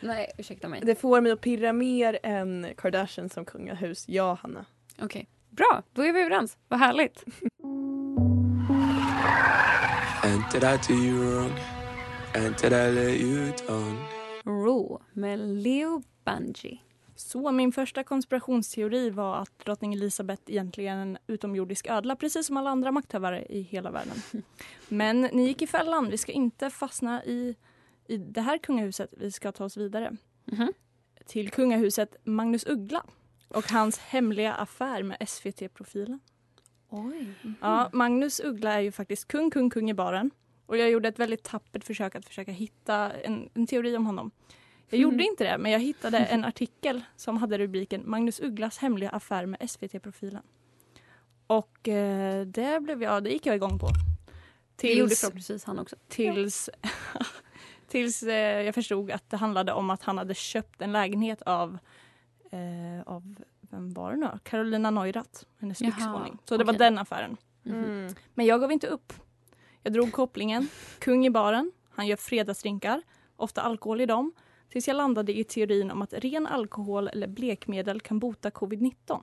Nej, 0.00 0.30
ursäkta 0.38 0.68
mig. 0.68 0.80
Det 0.84 0.94
får 0.94 1.20
mig 1.20 1.32
att 1.32 1.40
pirra 1.40 1.72
mer 1.72 2.18
än 2.22 2.66
Kardashian 2.76 3.30
som 3.30 3.44
kungahus. 3.44 4.08
Ja, 4.08 4.38
Hanna. 4.42 4.64
Okej. 5.02 5.28
Bra, 5.50 5.82
då 5.92 6.02
är 6.02 6.12
vi 6.12 6.20
överens. 6.20 6.58
Vad 6.68 6.78
härligt. 6.80 7.24
Raw 14.44 15.04
med 15.12 15.38
Leo 15.38 16.02
Bungie. 16.24 16.78
Så 17.20 17.52
min 17.52 17.72
första 17.72 18.04
konspirationsteori 18.04 19.10
var 19.10 19.36
att 19.36 19.58
drottning 19.58 19.92
Elisabeth 19.94 20.42
egentligen 20.46 20.98
är 20.98 21.02
en 21.02 21.18
utomjordisk 21.26 21.86
ödla, 21.86 22.16
precis 22.16 22.46
som 22.46 22.56
alla 22.56 22.70
andra 22.70 22.92
makthavare 22.92 23.46
i 23.48 23.60
hela 23.62 23.90
världen. 23.90 24.14
Men 24.88 25.20
ni 25.20 25.46
gick 25.46 25.62
i 25.62 25.66
fällan. 25.66 26.10
Vi 26.10 26.18
ska 26.18 26.32
inte 26.32 26.70
fastna 26.70 27.24
i, 27.24 27.56
i 28.08 28.16
det 28.16 28.40
här 28.40 28.58
kungahuset. 28.58 29.14
Vi 29.16 29.32
ska 29.32 29.52
ta 29.52 29.64
oss 29.64 29.76
vidare 29.76 30.16
Mhm. 30.44 30.72
till 31.26 31.50
kungahuset 31.50 32.16
Magnus 32.24 32.66
Uggla 32.66 33.04
och 33.48 33.70
hans 33.70 33.98
hemliga 33.98 34.54
affär 34.54 35.02
med 35.02 35.16
SVT-profilen. 35.28 36.20
Oj. 36.88 37.34
Ja, 37.60 37.90
Magnus 37.92 38.40
Uggla 38.44 38.72
är 38.72 38.80
ju 38.80 38.92
faktiskt 38.92 39.28
kung, 39.28 39.50
kung, 39.50 39.70
kung 39.70 39.90
i 39.90 39.94
baren. 39.94 40.30
Och 40.66 40.76
jag 40.76 40.90
gjorde 40.90 41.08
ett 41.08 41.18
väldigt 41.18 41.42
tappert 41.42 41.84
försök 41.84 42.14
att 42.14 42.24
försöka 42.24 42.52
hitta 42.52 43.10
en, 43.12 43.50
en 43.54 43.66
teori 43.66 43.96
om 43.96 44.06
honom. 44.06 44.30
Jag 44.90 45.00
gjorde 45.00 45.24
inte 45.24 45.44
det, 45.44 45.58
men 45.58 45.72
jag 45.72 45.80
hittade 45.80 46.18
en 46.30 46.44
artikel 46.44 47.02
som 47.16 47.36
hade 47.36 47.58
rubriken 47.58 48.02
Magnus 48.06 48.40
Ugglas 48.40 48.78
hemliga 48.78 49.10
affär 49.10 49.46
med 49.46 49.70
SVT-profilen. 49.70 50.42
Och 51.46 51.88
eh, 51.88 52.46
det, 52.46 52.80
blev 52.80 53.02
jag, 53.02 53.24
det 53.24 53.30
gick 53.30 53.46
jag 53.46 53.56
igång 53.56 53.78
på. 53.78 53.88
Det 54.76 54.94
gjorde 54.94 55.08
Tills, 55.08 55.20
förhoppningsvis 55.20 55.64
han 55.64 55.78
också. 55.78 55.96
tills, 56.08 56.70
tills 57.88 58.22
eh, 58.22 58.62
jag 58.62 58.74
förstod 58.74 59.10
att 59.10 59.30
det 59.30 59.36
handlade 59.36 59.72
om 59.72 59.90
att 59.90 60.02
han 60.02 60.18
hade 60.18 60.34
köpt 60.34 60.82
en 60.82 60.92
lägenhet 60.92 61.42
av, 61.42 61.78
eh, 62.50 63.02
av 63.06 63.34
vem 63.60 63.92
var 63.94 64.10
det 64.10 64.16
nu? 64.16 64.28
Carolina 64.42 64.90
Neurath, 64.90 65.44
hennes 65.58 65.80
lyxvåning. 65.80 66.38
Så 66.44 66.56
det 66.56 66.64
var 66.64 66.72
okej. 66.72 66.78
den 66.78 66.98
affären. 66.98 67.36
Mm. 67.66 68.14
Men 68.34 68.46
jag 68.46 68.60
gav 68.60 68.72
inte 68.72 68.86
upp. 68.86 69.12
Jag 69.82 69.92
drog 69.92 70.12
kopplingen. 70.12 70.68
Kung 70.98 71.26
i 71.26 71.30
baren. 71.30 71.72
Han 71.90 72.06
gör 72.06 72.16
fredagsdrinkar. 72.16 73.02
Ofta 73.36 73.62
alkohol 73.62 74.00
i 74.00 74.06
dem. 74.06 74.32
Tills 74.70 74.88
jag 74.88 74.96
landade 74.96 75.38
i 75.38 75.44
teorin 75.44 75.90
om 75.90 76.02
att 76.02 76.12
ren 76.12 76.46
alkohol 76.46 77.08
eller 77.08 77.26
blekmedel 77.26 78.00
kan 78.00 78.18
bota 78.18 78.50
covid-19. 78.50 79.22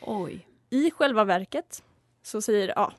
Oj. 0.00 0.46
I 0.70 0.90
själva 0.90 1.24
verket 1.24 1.82
så 2.22 2.42
säger 2.42 2.72
ja, 2.76 2.92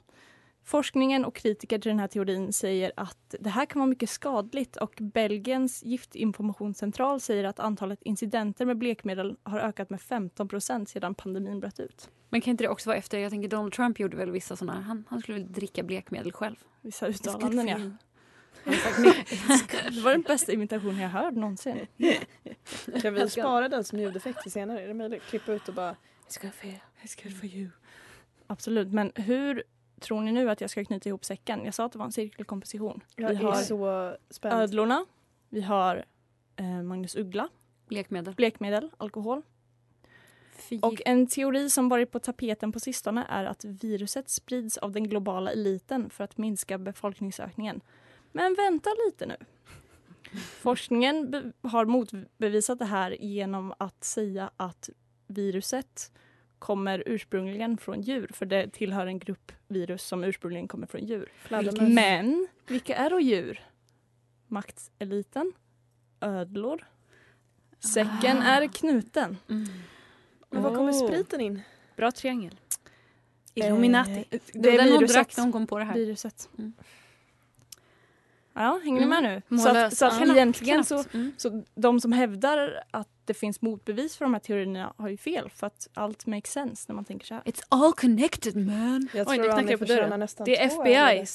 forskningen 0.63 1.25
och 1.25 1.35
kritiker 1.35 1.79
till 1.79 1.89
den 1.89 1.99
här 1.99 2.07
teorin 2.07 2.53
säger 2.53 2.91
att 2.95 3.35
det 3.39 3.49
här 3.49 3.65
kan 3.65 3.79
vara 3.79 3.89
mycket 3.89 4.09
skadligt 4.09 4.75
och 4.75 4.93
Belgiens 4.99 5.83
giftinformationscentral 5.83 7.19
säger 7.19 7.43
att 7.43 7.59
antalet 7.59 8.01
incidenter 8.01 8.65
med 8.65 8.77
blekmedel 8.77 9.35
har 9.43 9.59
ökat 9.59 9.89
med 9.89 9.99
15% 9.99 10.85
sedan 10.85 11.15
pandemin 11.15 11.59
bröt 11.59 11.79
ut. 11.79 12.09
Men 12.29 12.41
kan 12.41 12.51
inte 12.51 12.63
det 12.63 12.69
också 12.69 12.89
vara 12.89 12.97
efter, 12.97 13.19
jag 13.19 13.31
tänker 13.31 13.49
Donald 13.49 13.73
Trump 13.73 13.99
gjorde 13.99 14.17
väl 14.17 14.31
vissa 14.31 14.55
sådana, 14.55 14.81
han, 14.81 15.05
han 15.09 15.21
skulle 15.21 15.37
väl 15.37 15.51
dricka 15.51 15.83
blekmedel 15.83 16.31
själv. 16.31 16.55
Vissa 16.81 17.07
uttalanden 17.07 17.67
ja. 17.67 17.77
Det 19.91 20.01
var 20.03 20.11
den 20.11 20.21
bästa 20.21 20.51
imitationen 20.51 20.99
jag 20.99 21.09
hört 21.09 21.33
någonsin. 21.33 21.87
Kan 23.01 23.13
vi 23.13 23.29
spara 23.29 23.69
den 23.69 23.83
som 23.83 23.99
ljudeffekt 23.99 24.41
till 24.41 24.51
senare? 24.51 24.81
Är 24.81 24.87
det 24.87 24.93
möjligt? 24.93 25.23
Klippa 25.23 25.51
ut 25.53 25.67
och 25.67 25.73
bara... 25.73 25.95
It's 26.27 26.41
good 26.41 26.53
for 26.53 26.65
you. 26.69 26.77
It's 27.03 27.23
good 27.23 27.37
for 27.37 27.45
you. 27.45 27.69
Absolut, 28.47 28.87
men 28.87 29.11
hur 29.15 29.63
tror 29.99 30.21
ni 30.21 30.31
nu 30.31 30.49
att 30.49 30.61
jag 30.61 30.69
ska 30.69 30.85
knyta 30.85 31.09
ihop 31.09 31.25
säcken? 31.25 31.65
Jag 31.65 31.73
sa 31.73 31.85
att 31.85 31.91
det 31.91 31.97
var 31.97 32.05
en 32.05 32.11
cirkelkomposition. 32.11 33.03
Jag 33.15 33.29
vi 33.29 33.35
är 33.35 33.39
har 33.39 33.55
så 33.55 34.15
spänd. 34.29 34.53
ödlorna, 34.61 35.05
vi 35.49 35.61
har 35.61 36.05
eh, 36.55 36.81
Magnus 36.83 37.15
Uggla, 37.15 37.49
Blekmedel. 37.87 38.33
blekmedel, 38.33 38.89
alkohol. 38.97 39.41
Fy. 40.55 40.79
Och 40.81 41.01
en 41.05 41.27
teori 41.27 41.69
som 41.69 41.89
varit 41.89 42.11
på 42.11 42.19
tapeten 42.19 42.71
på 42.71 42.79
sistone 42.79 43.25
är 43.29 43.45
att 43.45 43.65
viruset 43.65 44.29
sprids 44.29 44.77
av 44.77 44.91
den 44.91 45.03
globala 45.03 45.51
eliten 45.51 46.09
för 46.09 46.23
att 46.23 46.37
minska 46.37 46.77
befolkningsökningen. 46.77 47.81
Men 48.33 48.53
vänta 48.55 48.89
lite 49.05 49.25
nu. 49.25 49.35
Forskningen 50.61 51.31
be- 51.31 51.51
har 51.61 51.85
motbevisat 51.85 52.79
det 52.79 52.85
här 52.85 53.11
genom 53.23 53.73
att 53.79 54.03
säga 54.03 54.51
att 54.57 54.89
viruset 55.27 56.11
kommer 56.59 57.03
ursprungligen 57.05 57.77
från 57.77 58.01
djur, 58.01 58.29
för 58.33 58.45
det 58.45 58.69
tillhör 58.73 59.07
en 59.07 59.19
grupp 59.19 59.51
virus 59.67 60.03
som 60.03 60.23
ursprungligen 60.23 60.67
kommer 60.67 60.87
från 60.87 61.05
djur. 61.05 61.31
Fladdermöss. 61.37 61.89
Men 61.93 62.47
vilka 62.67 62.95
är 62.95 63.09
då 63.09 63.19
djur? 63.19 63.61
Makteliten, 64.47 65.53
ödlor. 66.21 66.87
Säcken 67.79 68.37
Ah. 68.37 68.43
är 68.45 68.67
knuten. 68.67 69.37
Mm. 69.49 69.65
Men 70.49 70.63
var 70.63 70.75
kommer 70.75 70.91
Oh. 70.91 71.07
spriten 71.07 71.41
in? 71.41 71.61
Bra 71.95 72.11
triangel. 72.11 72.59
Illuminati. 73.53 74.11
Eh, 74.29 74.39
Det 74.53 74.59
det 74.61 74.69
är 74.69 74.83
viruset. 74.99 75.35
hon 75.37 75.51
kom 75.51 75.67
på 75.67 75.79
det 75.79 75.85
här. 75.85 75.93
viruset. 75.93 76.49
Mm. 76.57 76.73
Ja, 78.55 78.79
hänger 78.83 79.01
ni 79.01 79.07
med 79.07 79.23
nu? 79.23 79.41
Mm. 79.51 79.63
Så 79.63 79.69
att, 79.77 79.97
så 79.97 80.05
att 80.05 80.27
Ja. 80.27 80.33
egentligen 80.33 80.83
så, 80.83 81.03
Mm. 81.13 81.31
så 81.37 81.63
de 81.75 81.99
som 81.99 82.11
hävdar 82.11 82.83
att 82.91 83.07
det 83.25 83.33
finns 83.33 83.61
motbevis 83.61 84.17
för 84.17 84.25
de 84.25 84.33
här 84.33 84.39
teorierna 84.41 84.93
har 84.97 85.09
ju 85.09 85.17
fel 85.17 85.49
för 85.49 85.67
att 85.67 85.87
allt 85.93 86.25
makes 86.25 86.51
sense 86.51 86.85
när 86.87 86.95
man 86.95 87.05
tänker 87.05 87.25
så 87.27 87.33
här. 87.33 87.43
It's 87.43 87.61
all 87.69 87.93
connected 87.93 88.55
man. 88.55 89.09
Jag 89.13 89.27
Oj, 89.27 89.35
tror 89.37 89.45
nu 89.45 89.51
knackar 89.51 89.67
det 89.67 89.77
på 89.77 89.85
dörren. 89.85 90.19
nästan 90.19 90.45
Det 90.45 90.61
är 90.61 90.69
två 90.69 90.83
FBI. 90.83 91.25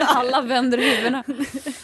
Alla 0.00 0.40
vänder 0.40 0.78
huvudena. 0.78 1.24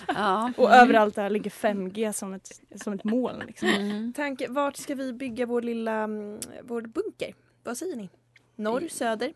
Ja. 0.09 0.53
Och 0.57 0.71
överallt 0.73 1.15
där 1.15 1.31
ligger 1.31 1.51
5G 1.51 2.13
som 2.13 2.35
ett, 2.35 2.61
som 2.77 2.93
ett 2.93 3.05
mål. 3.05 3.43
Liksom. 3.47 3.69
Mm. 3.69 4.13
Tanke, 4.13 4.47
vart 4.49 4.77
ska 4.77 4.95
vi 4.95 5.13
bygga 5.13 5.47
vår 5.47 5.63
lilla 5.63 5.93
mm, 5.93 6.39
vår 6.63 6.83
bunker? 6.83 7.35
Vad 7.65 7.79
säger 7.79 7.97
ni? 7.97 8.09
Norr, 8.57 8.89
söder? 8.91 9.33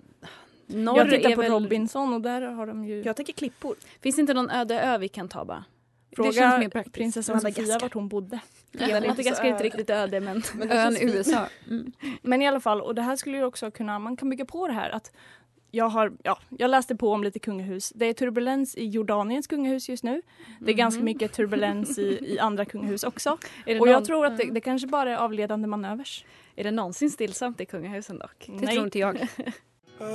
Norr 0.75 0.99
Jag 0.99 1.11
tittar 1.11 1.35
på 1.35 1.41
väl... 1.41 1.51
Robinson 1.51 2.15
och 2.15 2.21
där 2.21 2.43
har 2.43 2.67
de 2.67 2.85
ju... 2.85 3.03
Jag 3.03 3.17
tänker 3.17 3.33
klippor. 3.33 3.75
Finns 4.01 4.17
det 4.17 4.21
inte 4.21 4.35
någon 4.35 4.51
öde 4.51 4.81
ö 4.81 4.99
vi 4.99 5.09
kan 5.09 5.29
ta 5.29 5.45
bara? 5.45 5.65
Det 6.11 6.33
känns 6.33 6.73
Fråga 6.73 6.85
prinsessan. 6.93 7.41
Sofia 7.41 7.79
vart 7.79 7.95
hon 7.95 8.09
bodde. 8.09 8.41
Den 8.73 9.07
Madagaskar 9.07 9.45
är 9.45 9.49
inte 9.49 9.65
riktigt 9.65 9.91
öde 9.91 10.21
men... 10.21 10.43
Ön 10.71 10.97
USA. 11.01 11.47
Mm. 11.67 11.93
Men 12.23 12.43
i 12.43 12.49
alla 12.49 12.61
fall, 12.61 12.81
och 12.81 12.95
det 12.95 13.03
här 13.03 13.17
skulle 13.17 13.37
ju 13.37 13.45
också 13.45 13.71
kunna, 13.71 13.99
man 13.99 14.17
kan 14.17 14.31
bygga 14.31 14.45
på 14.45 14.67
det 14.67 14.73
här 14.73 14.91
att 14.91 15.13
jag 15.71 15.89
har, 15.89 16.13
ja, 16.23 16.39
jag 16.59 16.71
läste 16.71 16.97
på 16.97 17.13
om 17.13 17.25
lite 17.25 17.39
kungahus. 17.39 17.93
Det 17.95 18.07
är 18.07 18.13
turbulens 18.13 18.75
i 18.75 18.87
Jordaniens 18.87 19.47
kungahus 19.47 19.89
just 19.89 20.05
nu. 20.05 20.23
Det 20.61 20.71
är 20.71 20.77
ganska 20.77 21.03
mycket 21.03 21.33
turbulens 21.33 21.99
i, 21.99 22.33
i 22.35 22.39
andra 22.39 22.65
kungahus 22.65 23.05
också. 23.05 23.31
Och 23.67 23.67
jag 23.67 23.87
någon- 23.87 24.05
tror 24.05 24.27
att 24.27 24.39
det, 24.39 24.51
det 24.51 24.61
kanske 24.61 24.89
bara 24.89 25.11
är 25.11 25.17
avledande 25.17 25.69
manövers. 25.69 26.25
Är 26.57 26.65
det 26.65 26.71
någonsin 26.71 27.11
stillsamt 27.11 27.61
i 27.61 27.67
kungahusen 27.67 28.19
dock? 28.19 28.51
Det 28.61 28.67
tror 28.67 28.85
inte 28.85 28.99
jag. 28.99 29.29
You 30.01 30.07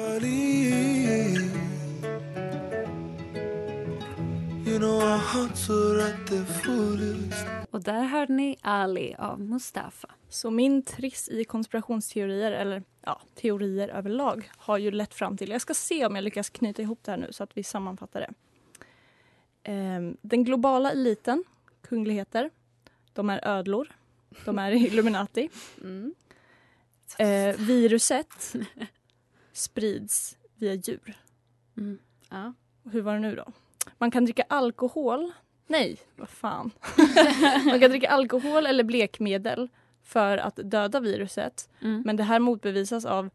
know 4.80 5.02
our 5.02 5.17
hearts 5.17 5.69
are 5.69 6.02
at 6.02 6.28
their 6.28 6.45
fullest. 6.45 7.45
Och 7.71 7.84
där 7.84 8.04
hörde 8.04 8.34
ni 8.34 8.58
Ali 8.62 9.15
av 9.17 9.41
Mustafa. 9.41 10.10
Så 10.30 10.52
min 10.52 10.84
triss 10.84 11.30
i 11.30 11.43
konspirationsteorier, 11.43 12.52
eller 12.52 12.84
ja, 13.02 13.21
teorier 13.36 13.88
överlag, 13.88 14.52
har 14.58 14.78
ju 14.78 14.91
lett 14.91 15.13
fram 15.13 15.38
till, 15.38 15.50
jag 15.50 15.62
ska 15.62 15.74
se 15.74 16.06
om 16.06 16.15
jag 16.15 16.24
lyckas 16.24 16.50
knyta 16.50 16.82
ihop 16.82 17.00
det 17.04 17.12
här 17.12 17.17
nu 17.17 17.28
så 17.32 17.43
att 17.43 17.58
vi 17.58 17.63
sammanfattar 17.63 18.19
det. 18.19 18.34
Ehm, 19.63 20.17
den 20.21 20.43
globala 20.43 20.91
eliten, 20.91 21.43
kungligheter, 21.82 22.50
de 23.13 23.30
är 23.30 23.48
ödlor, 23.48 23.88
de 24.45 24.60
är 24.60 24.71
Illuminati. 24.71 25.50
Mm. 25.82 26.15
Eh, 27.17 27.56
viruset 27.58 28.56
sprids 29.55 30.37
via 30.55 30.73
djur. 30.73 31.17
Mm. 31.77 31.99
Ja. 32.29 32.53
Hur 32.91 33.01
var 33.01 33.13
det 33.13 33.19
nu 33.19 33.35
då? 33.35 33.45
Man 33.97 34.11
kan 34.11 34.25
dricka 34.25 34.43
alkohol. 34.49 35.31
Nej, 35.67 35.97
vad 36.15 36.29
fan. 36.29 36.71
Man 37.65 37.79
kan 37.79 37.89
dricka 37.89 38.09
alkohol 38.09 38.65
eller 38.65 38.83
blekmedel 38.83 39.69
för 40.03 40.37
att 40.37 40.55
döda 40.63 40.99
viruset. 40.99 41.69
Mm. 41.81 42.01
Men 42.05 42.15
det 42.15 42.23
här 42.23 42.39
motbevisas 42.39 43.05
av 43.05 43.29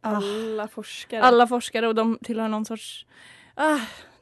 Alla 0.00 0.68
forskare. 0.68 1.22
alla 1.22 1.46
forskare 1.46 1.88
och 1.88 1.94
de 1.94 2.18
tillhör 2.22 2.48
någon 2.48 2.64
sorts... 2.64 3.06
Ah, 3.54 3.78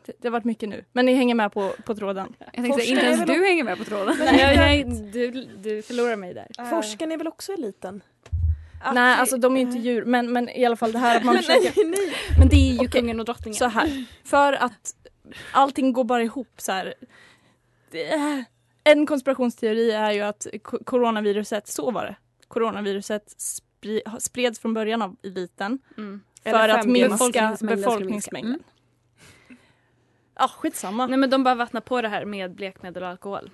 det, 0.06 0.12
det 0.18 0.28
har 0.28 0.32
varit 0.32 0.44
mycket 0.44 0.68
nu. 0.68 0.84
Men 0.92 1.06
ni 1.06 1.14
hänger 1.14 1.34
med 1.34 1.52
på, 1.52 1.74
på 1.84 1.94
tråden. 1.94 2.34
Jag 2.38 2.64
tänkte 2.64 2.84
inte 2.84 3.06
ens 3.06 3.26
du 3.26 3.44
hänger 3.44 3.64
med 3.64 3.78
på 3.78 3.84
tråden. 3.84 4.16
Nej, 4.18 4.56
nej 4.56 4.84
du, 5.12 5.30
du 5.44 5.82
förlorar 5.82 6.16
mig 6.16 6.34
där. 6.34 6.46
Äh. 6.58 6.70
Forskaren 6.70 7.12
är 7.12 7.16
väl 7.16 7.28
också 7.28 7.52
eliten? 7.52 8.02
Nej, 8.92 9.14
alltså 9.18 9.36
de 9.36 9.56
är 9.56 9.60
ju 9.60 9.66
inte 9.66 9.78
djur. 9.78 10.04
Men, 10.04 10.32
men 10.32 10.48
i 10.48 10.64
alla 10.64 10.76
fall 10.76 10.92
det 10.92 10.98
här 10.98 11.16
att 11.16 11.24
man 11.24 11.36
försöker... 11.42 11.84
nej. 11.84 12.14
Men 12.38 12.48
det 12.48 12.56
är 12.56 12.72
ju 12.72 12.86
Och 12.86 12.92
kungen 12.92 13.20
och 13.20 13.26
drottningen. 13.26 13.54
så 13.58 13.66
här. 13.66 14.04
För 14.24 14.52
att 14.52 14.94
allting 15.52 15.92
går 15.92 16.04
bara 16.04 16.22
ihop 16.22 16.48
så 16.56 16.72
här. 16.72 16.94
En 18.84 19.06
konspirationsteori 19.06 19.90
är 19.90 20.12
ju 20.12 20.20
att 20.20 20.46
coronaviruset, 20.84 21.68
så 21.68 21.90
var 21.90 22.04
det. 22.04 22.16
Coronaviruset 22.48 23.34
spreds 24.18 24.58
från 24.60 24.74
början 24.74 25.02
av 25.02 25.16
eliten 25.22 25.78
Mm. 25.96 26.20
för 26.42 26.68
att 26.68 26.86
5G. 26.86 26.86
minska 26.86 27.08
Befolkningsmängden 27.10 27.76
befolkningsmängden. 27.80 28.62
Ja, 30.38 30.48
skitsamma. 30.48 31.06
Nej 31.06 31.18
men 31.18 31.30
de 31.30 31.44
bara 31.44 31.54
vattnar 31.54 31.80
på 31.80 32.02
det 32.02 32.08
här 32.08 32.24
med 32.24 32.54
blekmedel 32.54 33.02
och 33.02 33.08
alkohol. 33.08 33.50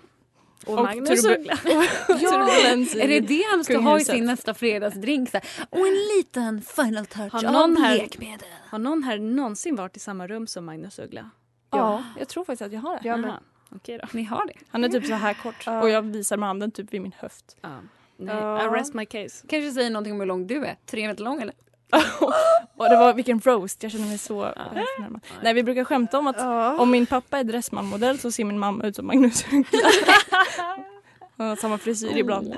Och, 0.66 0.78
Och 0.78 0.84
Magnus 0.84 1.24
Uggla. 1.24 1.56
Turbulens 2.06 2.94
i 2.94 3.00
Är 3.00 3.08
det 3.08 3.20
det 3.20 3.42
han 3.50 3.64
ska 3.64 3.78
ha 3.78 4.00
i 4.00 4.04
sin 4.04 4.24
nästa 4.24 4.54
fredagsdrink? 4.54 5.32
Här, 5.32 5.42
Och 5.70 5.78
en 5.86 5.94
liten 6.18 6.62
final 6.62 7.06
touch 7.06 7.32
Har 7.32 7.44
av 7.44 7.52
någon 7.52 7.76
här- 7.76 7.98
lekmedel. 7.98 8.48
Har 8.68 8.78
någon 8.78 9.02
här 9.02 9.18
någonsin 9.18 9.76
varit 9.76 9.96
i 9.96 10.00
samma 10.00 10.26
rum 10.26 10.46
som 10.46 10.64
Magnus 10.64 10.98
Uggla? 10.98 11.30
Ja, 11.70 12.02
jag 12.18 12.28
tror 12.28 12.44
faktiskt 12.44 12.62
att 12.62 12.72
jag 12.72 12.80
har 12.80 12.98
det. 13.02 13.08
Jag. 13.08 13.24
Aha. 13.24 13.40
Okej 13.76 13.98
då. 13.98 14.08
Ni 14.12 14.24
har 14.24 14.46
det. 14.46 14.52
Han 14.68 14.84
är 14.84 14.88
typ 14.88 15.06
så 15.06 15.14
här 15.14 15.34
kort 15.34 15.62
Ja. 15.66 15.82
och 15.82 15.88
jag 15.90 16.02
visar 16.02 16.36
med 16.36 16.48
handen 16.48 16.70
typ 16.70 16.92
vid 16.94 17.00
min 17.02 17.12
höft. 17.18 17.56
Ja. 17.60 17.68
Nej, 18.16 18.34
Ja. 18.36 18.64
I 18.64 18.80
rest 18.80 18.94
my 18.94 19.06
case. 19.06 19.46
Kanske 19.48 19.70
säger 19.72 19.90
någonting 19.90 20.12
om 20.12 20.20
hur 20.20 20.26
lång 20.26 20.46
du 20.46 20.64
är. 20.64 20.76
Tre 20.86 21.08
meter 21.08 21.24
lång 21.24 21.42
eller? 21.42 21.54
Och 22.76 22.88
det 22.90 22.96
var 22.96 23.14
vilken 23.14 23.40
roast, 23.40 23.82
jag 23.82 23.92
känner 23.92 24.06
mig 24.06 24.18
så 24.18 24.42
förnärmad. 24.42 25.20
Nej, 25.42 25.54
vi 25.54 25.62
brukar 25.62 25.84
skämta 25.84 26.18
om 26.18 26.26
att 26.26 26.36
Ja. 26.38 26.78
om 26.80 26.90
min 26.90 27.06
pappa 27.06 27.38
är 27.38 27.44
Dressman-modell 27.44 28.18
så 28.18 28.30
ser 28.32 28.44
min 28.44 28.58
mamma 28.58 28.84
ut 28.84 28.96
som 28.96 29.06
Magnus 29.06 29.44
Uggla. 29.52 29.78
Hon 31.36 31.46
har 31.48 31.56
samma 31.56 31.78
frisyr 31.78 32.16
ibland. 32.16 32.56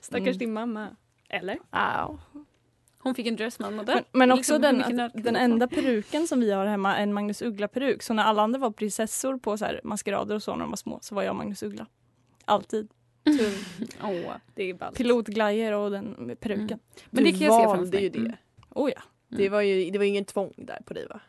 Stackars 0.00 0.26
Mm. 0.26 0.38
din 0.38 0.52
mamma. 0.52 0.88
Eller? 1.28 1.58
Hon 3.02 3.14
fick 3.14 3.26
en 3.26 3.36
dressman-modell. 3.36 3.94
Men, 3.94 4.04
men 4.12 4.32
också 4.32 4.58
Liksom, 4.58 4.62
den, 4.86 5.00
att 5.00 5.12
den 5.14 5.34
det 5.34 5.40
enda 5.40 5.68
peruken 5.68 6.26
som 6.28 6.40
vi 6.40 6.52
har 6.52 6.66
hemma 6.66 6.96
är 6.96 7.02
en 7.02 7.12
Magnus 7.12 7.42
Uggla-peruk. 7.42 8.02
Så 8.02 8.14
när 8.14 8.22
alla 8.24 8.42
andra 8.42 8.58
var 8.60 8.70
prinsessor 8.70 9.38
på 9.38 9.58
så 9.58 9.64
här 9.64 9.80
maskerader 9.84 10.34
och 10.34 10.42
så 10.42 10.52
när 10.52 10.60
de 10.60 10.70
var 10.70 10.76
små 10.76 10.98
så 11.02 11.14
var 11.14 11.22
jag 11.22 11.36
Magnus 11.36 11.62
Uggla. 11.62 11.86
Alltid. 12.44 12.88
Åh. 14.02 14.32
Det 14.54 14.62
är 14.70 14.74
ballt. 14.74 14.96
Pilotglajjor 14.96 15.72
och 15.72 15.90
den 15.90 16.36
peruken. 16.40 16.66
Mm. 16.66 16.80
Men 17.10 17.24
det 17.24 17.30
Du 17.30 17.38
kan 17.38 17.46
jag 17.46 17.60
se 17.62 17.64
framför 17.76 17.92
mig. 17.92 18.02
ju 18.02 18.08
det. 18.08 18.36
Mm. 18.78 18.84
Oh 18.84 18.92
ja. 18.96 19.02
Det 19.28 19.48
var 19.48 19.60
ju 19.60 19.90
det 19.90 19.98
var 19.98 20.04
ingen 20.04 20.24
tvång 20.24 20.52
där 20.56 20.82
på 20.86 20.94
dig 20.94 21.06
va? 21.06 21.20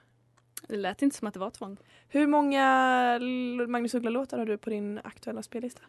Det 0.67 0.77
lät 0.77 1.01
inte 1.01 1.15
som 1.17 1.27
att 1.27 1.33
det 1.33 1.39
var 1.39 1.49
tvång. 1.49 1.77
Hur 2.09 2.27
många 2.27 3.19
Magnus 3.67 3.93
Uggla-låtar 3.93 4.37
har 4.37 4.45
du 4.45 4.57
på 4.57 4.69
din 4.69 4.99
aktuella 5.03 5.43
spellista? 5.43 5.81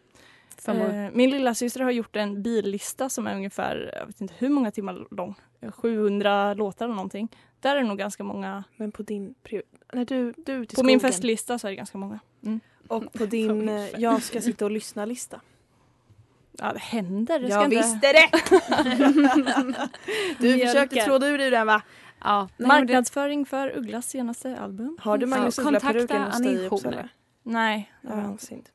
Eh, 0.67 1.09
min 1.13 1.29
lilla 1.29 1.55
syster 1.55 1.79
har 1.79 1.91
gjort 1.91 2.15
en 2.15 2.43
billista 2.43 3.09
som 3.09 3.27
är 3.27 3.35
ungefär, 3.35 3.93
jag 3.99 4.05
vet 4.05 4.21
inte 4.21 4.33
hur 4.37 4.49
många 4.49 4.71
timmar 4.71 5.07
lång. 5.11 5.35
700 5.71 6.53
låtar 6.53 6.85
eller 6.85 6.95
någonting. 6.95 7.27
Där 7.59 7.75
är 7.75 7.81
det 7.81 7.87
nog 7.87 7.97
ganska 7.97 8.23
många. 8.23 8.63
Men 8.77 8.91
på 8.91 9.03
din... 9.03 9.35
När 9.93 10.05
du, 10.05 10.33
du 10.37 10.53
är 10.53 10.57
ute 10.57 10.73
i 10.73 10.75
På 10.75 10.83
min 10.83 10.99
skogen 10.99 11.13
festlista 11.13 11.59
så 11.59 11.67
är 11.67 11.71
det 11.71 11.75
ganska 11.75 11.97
många. 11.97 12.19
Mm. 12.43 12.59
och 12.87 13.13
på 13.13 13.25
din 13.25 13.69
eh, 13.69 13.99
jag 14.01 14.23
ska 14.23 14.41
sitta 14.41 14.65
och 14.65 14.71
lyssna-lista. 14.71 15.41
Ja, 16.57 16.73
det 16.73 16.79
händer. 16.79 17.39
Det 17.39 17.47
Jag 17.47 17.63
inte... 17.63 17.75
visste 17.75 18.11
det! 18.13 18.29
du 20.39 20.59
försökte 20.59 20.95
tråda 21.05 21.27
ur 21.27 21.37
dig 21.37 21.49
den 21.49 21.67
va? 21.67 21.81
Ja, 22.23 22.41
nej, 22.41 22.49
men 22.57 22.67
det- 22.67 22.73
Marknadsföring 22.93 23.45
för 23.45 23.77
Ugglas 23.77 24.09
senaste 24.09 24.57
album. 24.59 24.97
Har 25.01 25.17
du 25.17 25.25
Magnus 25.25 25.57
Ja, 25.57 25.63
Uggla-peruken 25.63 26.21
hos 26.21 26.37
dig 26.41 26.53
i 26.53 26.67
Uppsala? 26.67 27.09
Nej. 27.43 27.91
det 28.01 28.07
har 28.09 28.15
jag 28.17 28.25
Ja, 28.25 28.31
inte. 28.31 28.45
synd. 28.45 28.69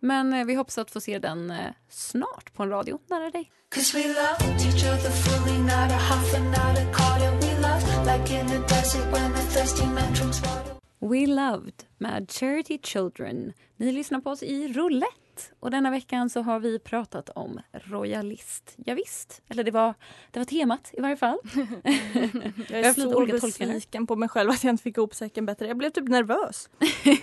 Men 0.00 0.32
eh, 0.32 0.44
vi 0.44 0.54
hoppas 0.54 0.78
att 0.78 0.90
få 0.90 1.00
se 1.00 1.18
den 1.18 1.50
eh, 1.50 1.56
snart 1.88 2.52
på 2.54 2.62
en 2.62 2.68
radio 2.70 2.98
nära 3.06 3.30
dig. 3.30 3.50
We 11.00 11.26
loved 11.26 11.84
med 11.98 12.30
Charity 12.30 12.78
Children. 12.82 13.52
Ni 13.76 13.92
lyssnar 13.92 14.20
på 14.20 14.30
oss 14.30 14.42
i 14.42 14.68
Roulette. 15.32 15.54
Och 15.60 15.70
denna 15.70 15.90
veckan 15.90 16.30
så 16.30 16.42
har 16.42 16.60
vi 16.60 16.78
pratat 16.78 17.28
om 17.28 17.60
royalist. 17.72 18.74
Ja, 18.76 18.94
visst. 18.94 19.42
Eller 19.48 19.64
det 19.64 19.70
var, 19.70 19.94
det 20.30 20.40
var 20.40 20.44
temat 20.44 20.90
i 20.92 21.00
varje 21.00 21.16
fall. 21.16 21.38
Jag 22.68 22.80
är 22.80 22.92
så 22.92 23.26
besviken 23.26 24.06
på 24.06 24.16
mig 24.16 24.28
själv 24.28 24.50
att 24.50 24.64
jag 24.64 24.72
inte 24.72 24.82
fick 24.82 24.96
ihop 24.96 25.14
säcken 25.14 25.46
bättre. 25.46 25.66
Jag 25.66 25.76
blev 25.76 25.90
typ 25.90 26.08
nervös. 26.08 26.68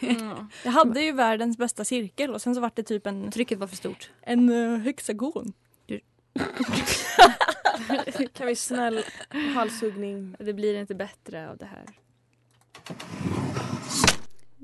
Jag 0.64 0.72
hade 0.72 1.02
ju 1.02 1.12
världens 1.12 1.58
bästa 1.58 1.86
cirkel 1.86 2.34
och 2.34 2.42
sen 2.42 2.56
så 2.56 2.62
var 2.62 2.72
det 2.76 2.84
typ 2.84 3.08
en, 3.08 3.32
Trycket 3.32 3.60
var 3.60 3.68
för 3.68 3.76
stort. 3.76 4.12
en 4.22 4.50
uh, 4.50 4.80
hexagon. 4.80 5.54
Kan 8.34 8.48
vi 8.48 8.56
snäll 8.56 9.04
halshuggning? 9.56 10.36
Det 10.40 10.54
blir 10.54 10.80
inte 10.80 10.96
bättre 10.96 11.50
av 11.50 11.58
det 11.58 11.66
här. 11.66 11.86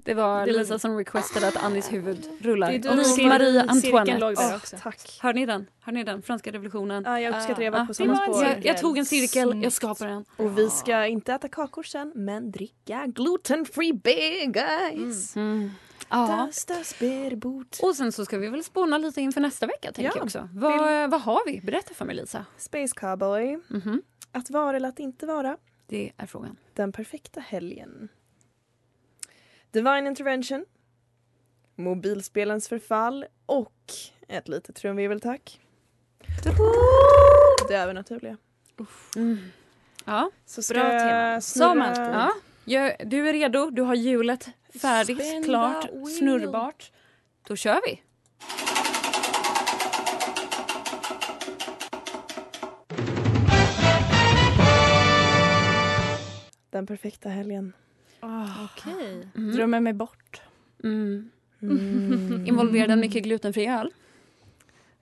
Det 0.05 0.13
var 0.13 0.45
Det 0.45 0.51
Lisa 0.53 0.79
som 0.79 0.97
requestade 0.97 1.47
att 1.47 1.63
Annis 1.63 1.93
huvud 1.93 2.27
rullar. 2.41 2.67
Det 2.71 2.75
är 2.75 2.79
du 2.79 2.89
Och 2.99 3.05
cirkeln 3.05 3.69
Antoinette. 3.69 4.55
också. 4.55 4.77
tack. 4.83 5.19
Hör 5.21 5.33
ni 5.33 5.45
den? 5.45 5.67
Hör 5.79 5.93
ni 5.93 6.03
den? 6.03 6.21
Franska 6.21 6.51
revolutionen. 6.51 7.03
Ja, 7.05 7.19
jag 7.19 7.35
uppskattar 7.35 7.53
att 7.53 7.63
jag 7.65 7.71
var 7.71 7.79
Ja, 7.79 7.85
på 7.85 7.91
det 7.91 7.95
samma 7.95 8.15
spår. 8.15 8.43
cirkel. 8.45 8.65
jag 8.65 8.77
tog 8.77 8.97
en 8.97 9.05
cirkel, 9.05 9.63
jag 9.63 9.71
skapade 9.73 10.09
den. 10.11 10.25
Och 10.37 10.57
vi 10.57 10.69
ska 10.69 11.05
inte 11.05 11.33
äta 11.33 11.47
kakor 11.47 11.83
sen, 11.83 12.11
men 12.15 12.51
dricka 12.51 13.05
gluten-free 13.07 13.93
beer 13.93 14.45
guys. 14.45 15.35
Mm. 15.35 15.71
Ja. 16.09 16.27
Das, 16.47 16.65
das 16.65 16.99
Bärbot. 16.99 17.79
Och 17.83 17.95
sen 17.95 18.11
så 18.11 18.25
ska 18.25 18.37
vi 18.37 18.47
väl 18.47 18.63
spåna 18.63 18.97
lite 18.97 19.21
inför 19.21 19.41
nästa 19.41 19.65
vecka 19.65 19.91
tänker 19.91 20.03
Ja. 20.03 20.11
jag 20.15 20.23
också. 20.23 20.49
Vad, 20.53 21.09
vad 21.09 21.21
har 21.21 21.45
vi? 21.51 21.61
Berätta 21.61 21.93
för 21.93 22.05
mig 22.05 22.15
Lisa. 22.15 22.45
Space 22.57 22.93
Cowboy. 22.95 23.59
Mhm. 23.67 24.01
Att 24.31 24.49
vara 24.49 24.75
eller 24.77 24.89
att 24.89 24.99
inte 24.99 25.25
vara. 25.25 25.57
Det 25.87 26.11
är 26.17 26.25
frågan. 26.25 26.57
Den 26.73 26.91
perfekta 26.91 27.39
helgen. 27.39 28.09
Divine 29.75 30.07
Intervention, 30.07 30.65
mobilspelens 31.75 32.67
förfall 32.67 33.25
och 33.45 33.93
ett 34.27 34.47
litet 34.47 34.75
trumvirveltack. 34.75 35.59
Det 37.67 37.75
övernaturliga. 37.75 38.37
Mm. 39.15 39.37
Ja, 40.05 40.31
Så 40.45 40.61
ska 40.61 40.73
bra 40.73 40.89
tema. 40.89 41.41
Som 41.41 41.81
alltid. 41.81 42.03
Ja. 42.03 42.31
Jag, 42.65 42.95
du 43.05 43.29
är 43.29 43.33
redo, 43.33 43.69
du 43.69 43.81
har 43.81 43.95
hjulet 43.95 44.49
färdigt, 44.81 45.19
the 45.19 45.43
klart, 45.43 45.85
wheel. 45.91 46.05
snurrbart. 46.05 46.91
Då 47.47 47.55
kör 47.55 47.81
vi. 47.85 48.01
Den 56.69 56.87
perfekta 56.87 57.29
helgen. 57.29 57.73
Okej. 58.19 59.27
Drömmer 59.53 59.79
mig 59.79 59.93
bort. 59.93 60.41
Mm. 60.83 61.29
Mm. 61.61 62.45
Involverar 62.47 62.87
den 62.87 62.99
mycket 62.99 63.23
glutenfri 63.23 63.67
öl? 63.67 63.91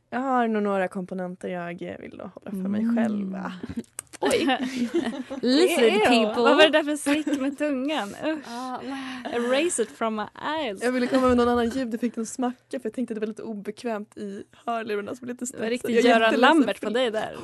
Jag 0.10 0.20
har 0.20 0.48
nog 0.48 0.64
några 0.64 0.88
komponenter 0.88 1.48
jag 1.50 1.98
vill 2.02 2.18
då 2.18 2.32
hålla 2.34 2.52
för 2.64 2.70
mig 2.70 2.82
Mm. 2.82 2.96
själv. 2.96 3.38
Oj. 4.20 4.44
Ew, 5.42 6.00
people. 6.00 6.44
Vad 6.44 6.56
var 6.58 6.64
det 6.64 6.70
där 6.70 6.84
för 6.84 6.96
slick 6.96 7.40
med 7.42 7.58
tungan? 7.58 8.16
Ah. 8.48 8.80
Erase 9.34 9.82
it 9.82 9.90
from 9.90 10.16
my 10.16 10.24
eyes. 10.58 10.84
Jag 10.84 10.92
ville 10.92 11.08
komma 11.08 11.28
med 11.28 11.38
någon 11.38 11.48
annan 11.50 11.70
ljudeffekt 11.70 12.18
än 12.18 12.26
smacka 12.26 12.80
för 12.80 12.82
jag 12.84 12.94
tänkte 12.94 13.12
att 13.12 13.16
det 13.16 13.20
var 13.20 13.28
lite 13.28 13.44
obekvämt 13.44 14.18
i 14.18 14.44
hörlurarna 14.66 15.16
som 15.16 15.28
lite 15.28 15.46
Det 15.46 15.60
var 15.60 15.68
riktigt 15.70 15.92
Jag 15.96 16.06
är 16.06 16.10
Göran 16.10 16.36
Lambert 16.36 16.82
på 16.82 16.90
det. 16.90 16.94
dig 17.00 17.12
där. 17.12 17.36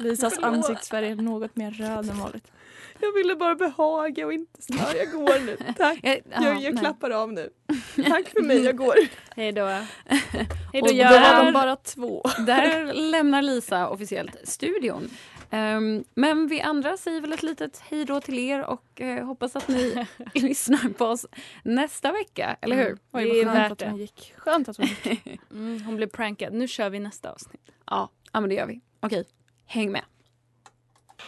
Lisas 0.00 0.38
ansiktsfärg 0.38 1.08
är 1.08 1.14
något 1.16 1.56
mer 1.56 1.70
röd 1.70 2.10
än 2.10 2.18
vanligt. 2.18 2.52
Jag 3.00 3.12
ville 3.12 3.36
bara 3.36 3.54
behaga 3.54 4.26
och 4.26 4.32
inte 4.32 4.62
störa. 4.62 4.96
Jag 4.96 5.12
går 5.12 5.46
nu. 5.46 5.56
Tack. 5.76 5.98
Jag, 6.02 6.20
ja, 6.30 6.60
Jag, 6.60 6.78
klappar 6.78 7.10
av 7.10 7.32
nu. 7.32 7.50
Tack 8.08 8.28
för 8.28 8.42
mig, 8.42 8.64
jag 8.64 8.76
går. 8.76 8.94
Hej 9.36 9.52
då. 9.52 9.66
Hej 10.06 10.82
Och 10.82 10.88
då 10.88 10.94
då 10.94 11.02
Då 11.02 11.18
var 11.20 11.44
de 11.44 11.52
bara 11.52 11.76
två. 11.76 12.22
Där 12.46 12.92
lämnar 12.92 13.42
Lisa 13.42 13.88
officiellt 13.88 14.36
studion. 14.44 15.10
Ehm, 15.54 16.04
men 16.14 16.46
vi 16.48 16.60
andra 16.60 16.96
säger 16.96 17.20
väl 17.20 17.32
ett 17.32 17.42
litet 17.42 17.82
hej 17.88 18.04
då 18.04 18.20
till 18.20 18.38
er 18.38 18.64
och 18.64 19.00
eh, 19.00 19.26
hoppas 19.26 19.56
att 19.56 19.68
ni 19.68 20.06
lyssnar 20.34 20.92
på 20.92 21.04
oss 21.04 21.26
nästa 21.64 22.12
vecka, 22.12 22.56
eller 22.60 22.76
hur? 22.76 22.98
Oj, 23.12 23.24
Det 23.24 23.40
är 23.40 23.44
värt 23.44 23.82
hon 23.82 23.96
gick. 23.96 24.34
Skönt 24.36 24.68
att 24.68 24.76
hon 24.76 24.86
gick. 24.86 25.26
Mm, 25.50 25.82
hon 25.82 25.96
blev 25.96 26.06
prankad. 26.06 26.52
Nu 26.52 26.68
kör 26.68 26.90
vi 26.90 26.98
nästa 26.98 27.30
avsnitt. 27.30 27.70
Ja, 27.86 28.10
ja 28.32 28.40
men 28.40 28.48
det 28.48 28.54
gör 28.54 28.66
vi. 28.66 28.80
Okej, 29.00 29.24
häng 29.66 29.92
med. 29.92 30.02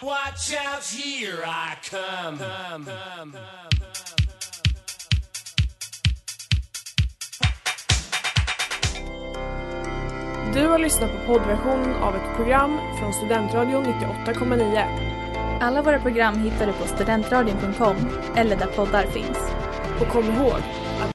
Watch 0.03 0.53
out, 0.53 0.85
here 0.85 1.45
I 1.47 1.77
come. 1.91 2.39
come, 2.39 2.85
come, 2.85 3.33
come. 3.33 3.39
Du 10.55 10.67
har 10.67 10.79
lyssnat 10.79 11.11
på 11.13 11.27
poddversionen 11.27 11.95
av 11.95 12.17
ett 12.17 12.37
program 12.37 12.79
från 12.99 13.13
Studentradion 13.13 13.85
98,9. 13.85 15.61
Alla 15.61 15.83
våra 15.83 16.01
program 16.01 16.39
hittar 16.39 16.67
du 16.67 16.73
på 16.73 16.87
studentradion.com 16.87 17.97
eller 18.37 18.57
där 18.57 18.67
poddar 18.67 19.07
finns. 19.07 19.39
Och 20.01 20.09
kom 20.09 20.25
ihåg, 20.25 20.61